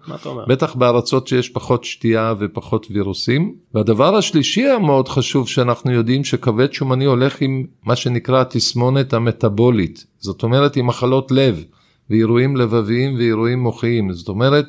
בטח 0.48 0.74
בארצות 0.74 1.28
שיש 1.28 1.48
פחות 1.48 1.84
שתייה 1.84 2.34
ופחות 2.38 2.86
וירוסים. 2.90 3.54
והדבר 3.74 4.16
השלישי 4.16 4.68
המאוד 4.68 5.08
חשוב 5.08 5.48
שאנחנו 5.48 5.92
יודעים 5.92 6.24
שכבד 6.24 6.72
שומני 6.72 7.04
הולך 7.04 7.40
עם 7.40 7.64
מה 7.84 7.96
שנקרא 7.96 8.40
התסמונת 8.40 9.12
המטבולית 9.12 10.06
זאת 10.18 10.42
אומרת 10.42 10.76
עם 10.76 10.86
מחלות 10.86 11.32
לב 11.32 11.64
ואירועים 12.10 12.56
לבביים 12.56 13.14
ואירועים 13.14 13.58
מוחיים. 13.58 14.12
זאת 14.12 14.28
אומרת 14.28 14.66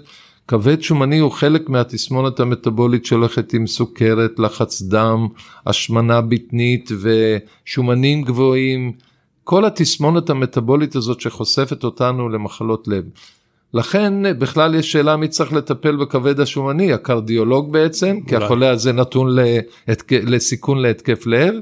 כבד 0.47 0.81
שומני 0.81 1.19
הוא 1.19 1.31
חלק 1.31 1.69
מהתסמונת 1.69 2.39
המטבולית 2.39 3.05
שהולכת 3.05 3.53
עם 3.53 3.67
סוכרת, 3.67 4.39
לחץ 4.39 4.81
דם, 4.81 5.27
השמנה 5.65 6.21
בטנית 6.21 6.91
ושומנים 7.01 8.21
גבוהים, 8.21 8.91
כל 9.43 9.65
התסמונת 9.65 10.29
המטבולית 10.29 10.95
הזאת 10.95 11.21
שחושפת 11.21 11.83
אותנו 11.83 12.29
למחלות 12.29 12.87
לב. 12.87 13.03
לכן 13.73 14.39
בכלל 14.39 14.75
יש 14.75 14.91
שאלה 14.91 15.17
מי 15.17 15.27
צריך 15.27 15.53
לטפל 15.53 15.95
בכבד 15.95 16.39
השומני, 16.39 16.93
הקרדיולוג 16.93 17.71
בעצם, 17.71 18.19
כי 18.27 18.35
החולה 18.35 18.69
הזה 18.69 18.91
נתון 18.91 19.35
לסיכון 20.11 20.81
להתקף 20.81 21.27
לב, 21.27 21.53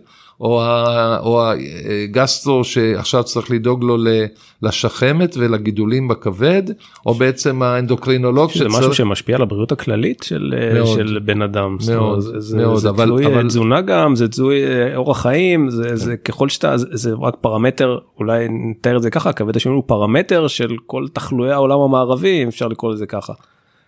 או 0.41 1.43
הגסטרו 2.03 2.63
שעכשיו 2.63 3.23
צריך 3.23 3.51
לדאוג 3.51 3.83
לו 3.83 3.97
לשחמת 4.61 5.35
ולגידולים 5.37 6.07
בכבד, 6.07 6.63
או 7.05 7.13
בעצם 7.13 7.61
האנדוקרינולוג 7.61 8.51
שצריך... 8.51 8.71
זה 8.71 8.79
משהו 8.79 8.93
שמשפיע 8.93 9.35
על 9.35 9.41
הבריאות 9.41 9.71
הכללית 9.71 10.23
של, 10.23 10.53
מאוד, 10.73 10.97
של 10.97 11.19
בן 11.25 11.41
אדם. 11.41 11.77
מאוד, 11.87 12.19
זה, 12.19 12.39
זה, 12.39 12.57
מאוד. 12.57 12.77
זה 12.77 12.89
אבל, 12.89 13.05
תלוי 13.05 13.25
אבל... 13.25 13.47
תזונה 13.47 13.81
גם, 13.81 14.15
זה 14.15 14.27
תלוי 14.27 14.63
אה, 14.63 14.95
אורח 14.95 15.21
חיים, 15.21 15.69
זה, 15.69 15.95
זה 15.95 16.17
ככל 16.17 16.49
שאתה, 16.49 16.77
זה, 16.77 16.87
זה 16.91 17.13
רק 17.21 17.35
פרמטר, 17.41 17.97
אולי 18.19 18.47
נתאר 18.49 18.97
את 18.97 19.01
זה 19.01 19.09
ככה, 19.09 19.29
הכבד 19.29 19.55
השני 19.55 19.73
הוא 19.73 19.83
פרמטר 19.85 20.47
של 20.47 20.75
כל 20.85 21.05
תחלואי 21.13 21.51
העולם 21.51 21.79
המערבי, 21.79 22.43
אם 22.43 22.47
אפשר 22.47 22.67
לקרוא 22.67 22.93
לזה 22.93 23.05
ככה. 23.05 23.33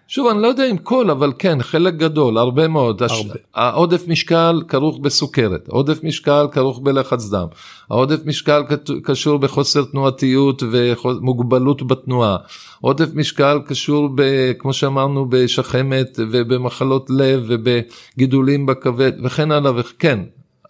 שוב 0.08 0.28
אני 0.28 0.42
לא 0.42 0.48
יודע 0.48 0.70
אם 0.72 0.78
כל 0.78 1.10
אבל 1.10 1.34
כן 1.40 1.62
חלק 1.62 1.94
גדול 1.94 2.38
הרבה 2.38 2.68
מאוד. 2.68 3.04
הרבה. 3.04 3.14
הש... 3.14 3.26
העודף 3.56 4.08
משקל 4.08 4.62
כרוך 4.68 5.00
בסוכרת 5.00 5.68
עודף 5.68 6.04
משקל 6.04 6.48
כרוך 6.52 6.80
בלחץ 6.84 7.30
דם 7.30 7.48
העודף 7.90 8.26
משקל 8.26 8.64
קשור 9.04 9.38
בחוסר 9.38 9.84
תנועתיות 9.84 10.64
ומוגבלות 10.72 11.88
בתנועה 11.88 12.38
עודף 12.82 13.08
משקל 13.14 13.60
קשור 13.68 14.10
ב, 14.16 14.22
כמו 14.60 14.74
שאמרנו 14.74 15.26
בשחמת 15.30 16.20
ובמחלות 16.32 17.10
לב 17.10 17.46
ובגידולים 17.48 18.66
בכבד 18.66 19.12
וכן 19.24 19.52
הלאה 19.52 19.72
וכן 19.76 20.20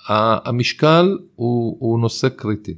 המשקל 0.07 1.17
הוא, 1.35 1.77
הוא 1.79 1.99
נושא 1.99 2.29
קריטי. 2.29 2.73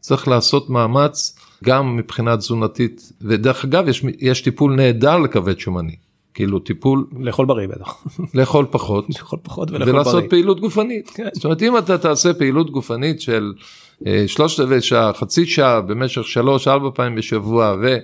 צריך 0.00 0.28
לעשות 0.28 0.70
מאמץ 0.70 1.38
גם 1.64 1.96
מבחינה 1.96 2.36
תזונתית 2.36 3.12
ודרך 3.22 3.64
אגב 3.64 3.88
יש, 3.88 4.04
יש 4.18 4.40
טיפול 4.40 4.74
נהדר 4.74 5.18
לכבד 5.18 5.58
שומני. 5.58 5.96
כאילו 6.34 6.58
טיפול 6.58 7.06
לאכול 7.20 7.46
בריא 7.46 7.66
בטח 7.66 8.04
לאכול 8.34 8.66
פחות 8.70 9.06
לאכול 9.18 9.38
פחות 9.42 9.70
ולאכול 9.70 9.94
ולעשות 9.94 10.14
בריא. 10.14 10.28
פעילות 10.28 10.60
גופנית 10.60 11.10
כן. 11.10 11.28
זאת 11.32 11.44
אומרת 11.44 11.62
אם 11.62 11.78
אתה 11.78 11.98
תעשה 11.98 12.34
פעילות 12.34 12.70
גופנית 12.70 13.20
של 13.20 13.52
אה, 14.06 14.24
שלושת 14.26 14.60
רבעי 14.60 14.80
שעה 14.80 15.12
חצי 15.12 15.46
שעה 15.46 15.80
במשך 15.80 16.24
שלוש 16.24 16.68
ארבע 16.68 16.90
פעמים 16.94 17.14
בשבוע 17.14 17.76
ו, 17.82 17.96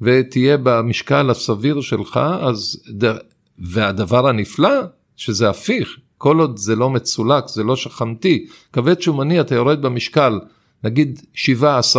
ותהיה 0.00 0.56
במשקל 0.56 1.30
הסביר 1.30 1.80
שלך 1.80 2.20
אז 2.40 2.82
ד, 3.02 3.12
והדבר 3.58 4.28
הנפלא 4.28 4.80
שזה 5.16 5.50
הפיך 5.50 5.96
כל 6.18 6.38
עוד 6.38 6.56
זה 6.56 6.76
לא 6.76 6.90
מצולק 6.90 7.48
זה 7.48 7.64
לא 7.64 7.76
שכמתי 7.76 8.46
כבד 8.72 9.00
שומני 9.02 9.40
אתה 9.40 9.54
יורד 9.54 9.82
במשקל 9.82 10.38
נגיד 10.84 11.20
7-10 11.34 11.38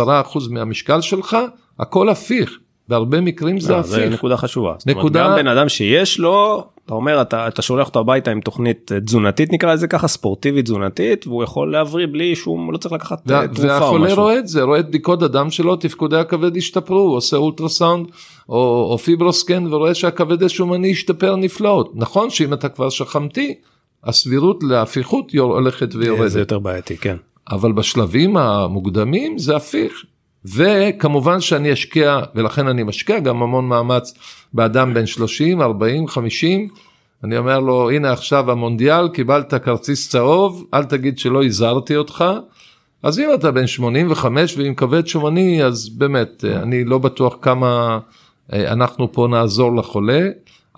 אחוז 0.06 0.48
מהמשקל 0.48 1.00
שלך, 1.00 1.36
הכל 1.78 2.08
הפיך. 2.08 2.58
בהרבה 2.88 3.20
מקרים 3.20 3.60
זה 3.60 3.76
הפיך. 3.76 3.90
זה 3.90 4.08
נקודה 4.08 4.36
חשובה. 4.36 4.74
נקודה... 4.86 5.24
גם 5.24 5.36
בן 5.36 5.46
אדם 5.46 5.68
שיש 5.68 6.18
לו, 6.18 6.64
אתה 6.86 6.94
אומר, 6.94 7.22
אתה, 7.22 7.48
אתה 7.48 7.62
שולח 7.62 7.86
אותו 7.86 8.00
הביתה 8.00 8.30
עם 8.30 8.40
תוכנית 8.40 8.92
תזונתית 9.04 9.52
נקרא 9.52 9.72
לזה 9.74 9.86
ככה, 9.86 10.08
ספורטיבית 10.08 10.64
תזונתית, 10.64 11.26
והוא 11.26 11.44
יכול 11.44 11.72
להבריא 11.72 12.06
בלי 12.12 12.36
שהוא 12.36 12.72
לא 12.72 12.78
צריך 12.78 12.92
לקחת 12.92 13.22
וה, 13.26 13.48
תרופה 13.48 13.62
או 13.62 13.64
משהו. 13.64 13.82
והחולה 13.82 14.14
רואה 14.14 14.38
את 14.38 14.48
זה, 14.48 14.62
רואה 14.62 14.80
את 14.80 14.88
בדיקות 14.88 15.22
הדם 15.22 15.50
שלו, 15.50 15.76
תפקודי 15.76 16.16
הכבד 16.16 16.56
השתפרו, 16.56 17.00
הוא 17.00 17.16
עושה 17.16 17.36
אולטרסאונד 17.36 18.06
או, 18.48 18.88
או 18.92 18.98
פיברוסקן 18.98 19.66
ורואה 19.72 19.94
שהכבד 19.94 20.42
השומני 20.42 20.90
השתפר 20.90 21.36
נפלאות. 21.36 21.92
נכון 21.94 22.30
שאם 22.30 22.52
אתה 22.52 22.68
כבר 22.68 22.90
שכמתי, 22.90 23.54
הסבירות 24.04 24.62
להפיכות 24.62 25.32
הולכת 25.38 25.94
ויורדת. 25.94 26.30
זה 26.30 26.38
יותר 26.38 26.58
בעייתי, 26.58 26.96
כן. 26.96 27.16
אבל 27.50 27.72
בשלבים 27.72 28.36
המוקדמים 28.36 29.38
זה 29.38 29.56
הפיך. 29.56 30.04
וכמובן 30.44 31.40
שאני 31.40 31.72
אשקיע, 31.72 32.20
ולכן 32.34 32.68
אני 32.68 32.82
משקיע 32.82 33.20
גם 33.20 33.42
המון 33.42 33.68
מאמץ 33.68 34.14
באדם 34.52 34.94
בן 34.94 35.06
30, 35.06 35.62
40, 35.62 36.08
50. 36.08 36.68
אני 37.24 37.38
אומר 37.38 37.60
לו, 37.60 37.90
הנה 37.90 38.12
עכשיו 38.12 38.50
המונדיאל, 38.50 39.08
קיבלת 39.08 39.54
כרטיס 39.54 40.10
צהוב, 40.10 40.66
אל 40.74 40.84
תגיד 40.84 41.18
שלא 41.18 41.44
הזהרתי 41.44 41.96
אותך. 41.96 42.24
אז 43.02 43.18
אם 43.18 43.28
אתה 43.34 43.50
בן 43.50 43.66
85 43.66 44.58
ועם 44.58 44.74
כבד 44.74 45.06
שומני, 45.06 45.64
אז 45.64 45.88
באמת, 45.88 46.44
אני 46.44 46.84
לא 46.84 46.98
בטוח 46.98 47.36
כמה 47.42 47.98
אה, 48.52 48.72
אנחנו 48.72 49.12
פה 49.12 49.28
נעזור 49.30 49.76
לחולה, 49.76 50.28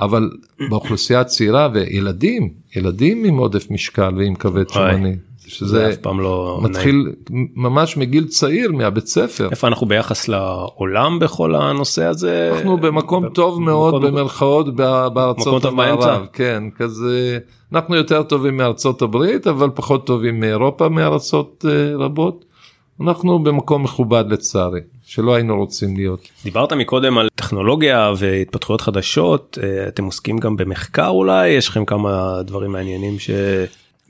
אבל 0.00 0.30
באוכלוסייה 0.70 1.20
הצעירה 1.20 1.68
וילדים, 1.72 2.50
ילדים 2.76 3.24
עם 3.24 3.36
עודף 3.36 3.70
משקל 3.70 4.14
ועם 4.16 4.34
כבד 4.34 4.68
שומני. 4.68 5.16
שזה 5.46 5.88
אף 5.88 5.96
פעם 5.96 6.20
לא 6.20 6.58
מתחיל 6.62 7.12
נעים. 7.30 7.48
ממש 7.56 7.96
מגיל 7.96 8.24
צעיר 8.24 8.72
מהבית 8.72 9.06
ספר. 9.06 9.48
איפה 9.50 9.66
אנחנו 9.66 9.86
ביחס 9.86 10.28
לעולם 10.28 11.18
בכל 11.18 11.54
הנושא 11.54 12.04
הזה? 12.04 12.52
אנחנו 12.56 12.76
במקום 12.78 13.28
טוב 13.28 13.60
מאוד 13.60 14.02
במרכאות 14.02 14.76
בארצות 15.14 15.64
המערב, 15.64 16.26
כן, 16.32 16.62
כזה, 16.76 17.38
אנחנו 17.72 17.96
יותר 17.96 18.22
טובים 18.22 18.56
מארצות 18.56 19.02
הברית 19.02 19.46
אבל 19.46 19.70
פחות 19.74 20.06
טובים 20.06 20.40
מאירופה 20.40 20.88
מארצות 20.88 21.64
uh, 21.68 22.02
רבות. 22.02 22.44
אנחנו 23.00 23.38
במקום 23.38 23.82
מכובד 23.82 24.24
לצערי 24.28 24.80
שלא 25.06 25.34
היינו 25.34 25.56
רוצים 25.56 25.96
להיות. 25.96 26.28
דיברת 26.44 26.72
מקודם 26.72 27.18
על 27.18 27.28
טכנולוגיה 27.34 28.12
והתפתחויות 28.16 28.80
חדשות 28.80 29.58
אה, 29.62 29.88
אתם 29.88 30.04
עוסקים 30.04 30.38
גם 30.38 30.56
במחקר 30.56 31.08
אולי 31.08 31.48
יש 31.48 31.68
לכם 31.68 31.84
כמה 31.84 32.42
דברים 32.42 32.72
מעניינים 32.72 33.18
ש... 33.18 33.30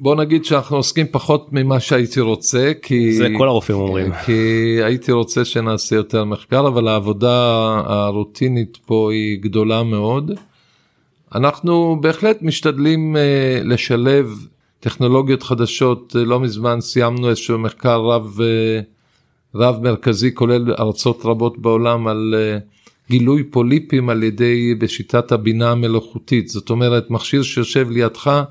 בוא 0.01 0.17
נגיד 0.17 0.45
שאנחנו 0.45 0.77
עוסקים 0.77 1.07
פחות 1.11 1.53
ממה 1.53 1.81
שהייתי 1.81 2.21
רוצה 2.21 2.73
כי 2.83 3.13
זה 3.13 3.29
כל 3.39 3.49
הרופאים 3.49 3.79
אומרים 3.79 4.13
כי 4.27 4.33
הייתי 4.85 5.13
רוצה 5.13 5.45
שנעשה 5.45 5.97
יותר 5.97 6.25
מחקר 6.25 6.69
אבל 6.69 6.89
העבודה 6.89 7.37
הרוטינית 7.87 8.79
פה 8.87 9.13
היא 9.13 9.39
גדולה 9.41 9.83
מאוד. 9.83 10.31
אנחנו 11.35 11.99
בהחלט 12.01 12.43
משתדלים 12.43 13.17
uh, 13.17 13.65
לשלב 13.65 14.47
טכנולוגיות 14.81 15.43
חדשות 15.43 16.17
uh, 16.17 16.19
לא 16.19 16.41
מזמן 16.41 16.81
סיימנו 16.81 17.29
איזשהו 17.29 17.59
מחקר 17.59 18.01
רב 18.01 18.39
uh, 18.39 18.85
רב 19.55 19.83
מרכזי 19.83 20.35
כולל 20.35 20.75
ארצות 20.79 21.21
רבות 21.25 21.59
בעולם 21.59 22.07
על 22.07 22.35
גילוי 23.11 23.45
פוליפים 23.45 24.11
על 24.11 24.23
ידי 24.23 24.75
בשיטת 24.75 25.33
הבינה 25.33 25.71
המלאכותית 25.71 26.49
זאת 26.49 26.71
אומרת 26.71 27.11
מכשיר 27.11 27.43
שיושב 27.43 27.91
לידך. 27.91 28.45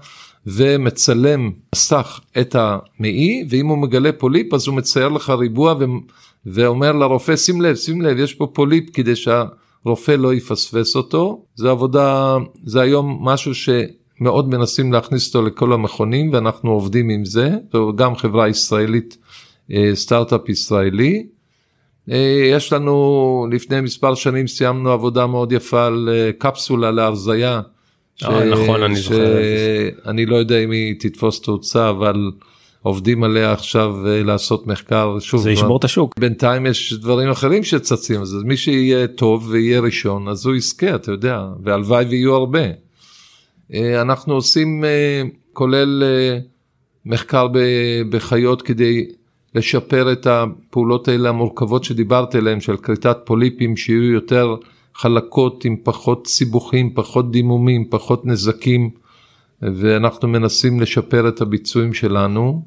ומצלם 0.48 1.52
מסך 1.76 2.20
את 2.42 2.56
המעי 2.60 3.48
ואם 3.50 3.68
הוא 3.68 3.78
מגלה 3.78 4.12
פוליפ 4.12 4.54
אז 4.54 4.68
הוא 4.68 4.76
מצייר 4.76 5.08
לך 5.08 5.30
ריבוע 5.30 5.76
ו... 5.80 5.84
ואומר 6.46 6.92
לרופא 6.92 7.36
שים 7.36 7.62
לב 7.62 7.76
שים 7.76 8.02
לב 8.02 8.18
יש 8.18 8.34
פה 8.34 8.48
פוליפ 8.54 8.90
כדי 8.94 9.16
שהרופא 9.16 10.12
לא 10.12 10.34
יפספס 10.34 10.96
אותו. 10.96 11.46
זה 11.56 11.70
עבודה 11.70 12.38
זה 12.64 12.82
היום 12.82 13.20
משהו 13.22 13.52
שמאוד 13.56 14.50
מנסים 14.50 14.94
להכניס 14.94 15.28
אותו 15.28 15.48
לכל 15.48 15.74
המכונים 15.74 16.34
ואנחנו 16.34 16.72
עובדים 16.72 17.10
עם 17.10 17.26
זה. 17.26 17.50
וגם 17.74 18.16
חברה 18.16 18.50
ישראלית 18.50 19.18
אה, 19.72 19.92
סטארט-אפ 19.94 20.50
ישראלי. 20.50 21.28
אה, 22.12 22.50
יש 22.52 22.74
לנו 22.74 23.48
לפני 23.52 23.82
מספר 23.82 24.16
שנים 24.16 24.48
סיימנו 24.48 24.92
עבודה 24.92 25.28
מאוד 25.28 25.52
יפה 25.52 25.86
על 25.86 26.10
אה, 26.12 26.32
קפסולה 26.38 26.92
להרזייה 26.92 27.62
ש... 28.16 28.24
אה, 28.24 28.46
נכון, 28.46 28.84
אני 28.84 28.96
זוכר. 28.96 29.38
אני 30.06 30.26
לא 30.26 30.36
יודע 30.36 30.60
אם 30.60 30.72
היא 30.72 30.96
תתפוס 31.00 31.42
תאוצה, 31.42 31.90
אבל 31.90 32.32
עובדים 32.82 33.24
עליה 33.24 33.52
עכשיו 33.52 34.08
אה, 34.08 34.24
לעשות 34.24 34.68
מחקר. 34.68 35.18
שוב, 35.20 35.42
זה 35.42 35.52
ישבור 35.52 35.78
את 35.78 35.84
השוק. 35.84 36.20
בינתיים 36.20 36.66
יש 36.66 36.94
דברים 36.94 37.30
אחרים 37.30 37.64
שצצים, 37.64 38.22
אז 38.22 38.38
מי 38.46 38.58
שיהיה 38.58 39.08
טוב 39.08 39.48
ויהיה 39.50 39.80
ראשון, 39.80 40.28
אז 40.28 40.46
הוא 40.46 40.56
יזכה, 40.56 40.96
אתה 40.96 41.12
יודע, 41.12 41.48
והלוואי 41.64 42.06
ויהיו 42.06 42.36
הרבה. 42.36 42.66
אה, 43.74 44.02
אנחנו 44.02 44.34
עושים, 44.34 44.84
כולל 45.54 46.04
מחקר 47.06 47.48
בחיות 48.10 48.62
כדי 48.62 49.06
לשפר 49.56 50.12
את 50.12 50.28
הפעולות 50.28 51.08
האלה 51.08 51.30
המורכבות 51.30 51.84
שדיברת 51.84 52.36
עליהן, 52.36 52.60
של 52.60 52.78
כריתת 52.78 53.18
פוליפים 53.26 53.78
שיהיו 53.78 54.04
יותר 54.04 54.56
חלקות 54.96 55.66
עם 55.66 55.76
פחות 55.84 56.28
סיבוכים, 56.28 56.94
פחות 56.94 57.32
דימומים, 57.32 57.86
פחות 57.90 58.26
נזקים, 58.26 58.90
ואנחנו 59.62 60.28
מנסים 60.28 60.80
לשפר 60.80 61.28
את 61.28 61.42
הביצועים 61.42 61.94
שלנו. 61.94 62.62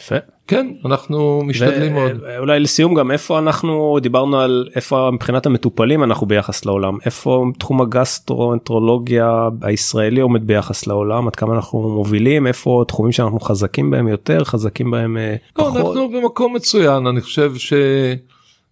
יפה. 0.00 0.14
כן, 0.46 0.66
אנחנו 0.84 1.42
משתדלים 1.46 1.94
מאוד. 1.94 2.12
אולי 2.38 2.60
לסיום 2.60 2.94
גם 2.94 3.10
איפה 3.10 3.38
אנחנו 3.38 3.98
דיברנו 4.02 4.40
על 4.40 4.68
איפה 4.76 5.10
מבחינת 5.12 5.46
המטופלים 5.46 6.02
אנחנו 6.02 6.26
ביחס 6.26 6.64
לעולם, 6.64 6.98
איפה 7.04 7.44
תחום 7.58 7.80
הגסטרואנטרולוגיה 7.80 9.48
הישראלי 9.62 10.20
עומד 10.20 10.46
ביחס 10.46 10.86
לעולם, 10.86 11.26
עד 11.26 11.36
כמה 11.36 11.54
אנחנו 11.54 11.88
מובילים, 11.88 12.46
איפה 12.46 12.84
תחומים 12.88 13.12
שאנחנו 13.12 13.40
חזקים 13.40 13.90
בהם 13.90 14.08
יותר, 14.08 14.44
חזקים 14.44 14.90
בהם 14.90 15.16
לא, 15.16 15.64
פחות. 15.64 15.76
אנחנו 15.76 16.10
במקום 16.10 16.54
מצוין, 16.54 17.06
אני 17.06 17.20
חושב 17.20 17.56
ש... 17.56 17.72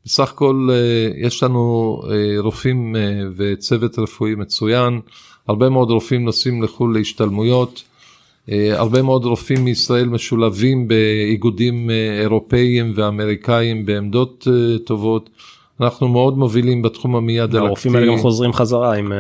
בסך 0.04 0.30
הכל 0.30 0.68
יש 1.16 1.42
לנו 1.42 1.96
רופאים 2.38 2.96
וצוות 3.36 3.98
רפואי 3.98 4.34
מצוין, 4.34 5.00
הרבה 5.48 5.68
מאוד 5.68 5.90
רופאים 5.90 6.24
נוסעים 6.24 6.62
לחו"ל 6.62 6.94
להשתלמויות. 6.98 7.82
הרבה 8.72 9.02
מאוד 9.02 9.24
רופאים 9.24 9.64
מישראל 9.64 10.08
משולבים 10.08 10.88
באיגודים 10.88 11.90
אירופאיים 12.20 12.92
ואמריקאים 12.94 13.86
בעמדות 13.86 14.48
טובות. 14.84 15.30
אנחנו 15.80 16.08
מאוד 16.08 16.38
מובילים 16.38 16.82
בתחום 16.82 17.16
המיד 17.16 17.40
אלקטיבי. 17.40 17.66
הרופאים 17.66 17.96
האלה 17.96 18.12
גם 18.12 18.18
חוזרים 18.18 18.52
חזרה 18.52 18.94
עם, 18.96 19.12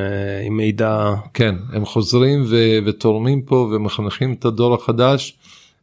עם 0.46 0.56
מידע. 0.56 1.14
כן, 1.34 1.54
הם 1.72 1.84
חוזרים 1.84 2.42
ו- 2.46 2.78
ותורמים 2.84 3.42
פה 3.42 3.70
ומחנכים 3.72 4.32
את 4.32 4.44
הדור 4.44 4.74
החדש. 4.74 5.36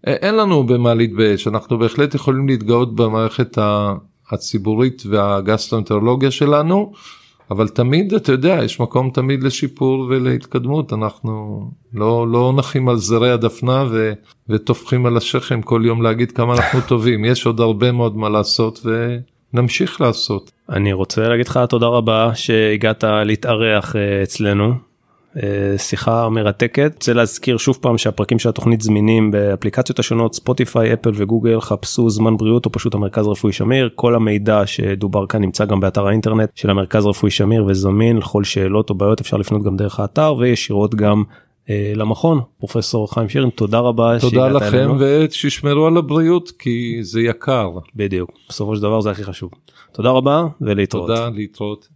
אין 0.04 0.36
לנו 0.36 0.64
במה 0.64 0.94
להתבייש, 0.94 1.48
אנחנו 1.48 1.80
בהחלט 1.80 2.16
יכולים 2.16 2.48
להתגאות 2.48 2.96
במערכת 2.96 3.58
הציבורית 4.32 5.04
והגסטרונטרולוגיה 5.10 6.32
שלנו, 6.32 6.92
אבל 7.52 7.68
תמיד, 7.68 8.14
אתה 8.14 8.32
יודע, 8.32 8.60
יש 8.64 8.80
מקום 8.80 9.10
תמיד 9.10 9.44
לשיפור 9.44 10.06
ולהתקדמות, 10.10 10.94
אנחנו 10.94 11.62
לא, 11.94 12.28
לא 12.32 12.54
נחים 12.58 12.90
על 12.90 12.98
זרי 12.98 13.32
הדפנה 13.32 13.86
ו, 13.90 14.14
וטופחים 14.50 15.06
על 15.06 15.18
השכם 15.18 15.62
כל 15.62 15.82
יום 15.86 16.02
להגיד 16.02 16.32
כמה 16.32 16.54
אנחנו 16.54 16.82
טובים, 16.82 17.26
יש 17.26 17.46
עוד 17.46 17.60
הרבה 17.60 17.92
מאוד 17.92 18.18
מה 18.18 18.30
לעשות 18.30 18.86
ונמשיך 19.54 20.02
לעשות. 20.02 20.52
אני 20.70 20.94
רוצה 20.94 21.28
להגיד 21.28 21.48
לך 21.48 21.60
תודה 21.70 21.88
רבה 21.88 22.32
שהגעת 22.36 23.04
להתארח 23.04 23.96
אה, 23.96 24.24
אצלנו. 24.24 24.89
אה, 25.44 25.78
שיחה 25.78 26.30
מרתקת. 26.30 26.92
רוצה 26.96 27.14
להזכיר 27.14 27.58
שוב 27.58 27.78
פעם 27.82 27.98
שהפרקים 27.98 28.40
של 28.40 28.50
התוכנית 28.50 28.82
זמינים 28.82 29.32
באפליקציות 29.32 30.00
השונות 30.00 30.36
ספוטיפיי 30.36 30.94
אפל 30.94 31.12
וגוגל 31.16 31.62
חפשו 31.62 32.10
זמן 32.10 32.38
בריאות 32.38 32.66
או 32.66 32.72
פשוט 32.72 32.96
המרכז 32.96 33.28
רפואי 33.28 33.54
שמיר 33.54 33.90
כל 33.96 34.16
המידע 34.16 34.62
שדובר 34.66 35.26
כאן 35.26 35.42
נמצא 35.42 35.66
גם 35.66 35.80
באתר 35.80 36.08
האינטרנט 36.08 36.50
של 36.56 36.70
המרכז 36.70 37.06
רפואי 37.06 37.32
שמיר 37.32 37.66
וזמין 37.66 38.18
לכל 38.18 38.44
שאלות 38.44 38.90
או 38.90 38.96
בעיות 38.96 39.22
אפשר 39.22 39.38
לפנות 39.38 39.64
גם 39.64 39.78
דרך 39.78 40.00
האתר 40.00 40.36
וישירות 40.40 40.96
גם 40.96 41.24
אה, 41.70 41.94
למכון 41.96 42.42
פרופסור 42.58 43.14
חיים 43.14 43.30
שירין 43.30 43.50
תודה 43.50 43.80
רבה 43.80 44.18
תודה 44.22 44.50
לכם 44.50 44.78
אלינו. 44.78 44.96
ושתשמרו 45.00 45.88
על 45.88 45.98
הבריאות 45.98 46.52
כי 46.60 46.98
זה 47.02 47.22
יקר 47.22 47.70
בדיוק 47.96 48.32
בסופו 48.50 48.76
של 48.76 48.82
דבר 48.82 49.02
זה 49.02 49.12
הכי 49.12 49.24
חשוב 49.24 49.52
תודה 49.92 50.10
רבה 50.10 50.46
ולהתראות. 50.62 51.08
תודה 51.08 51.30
להתראות. 51.30 51.90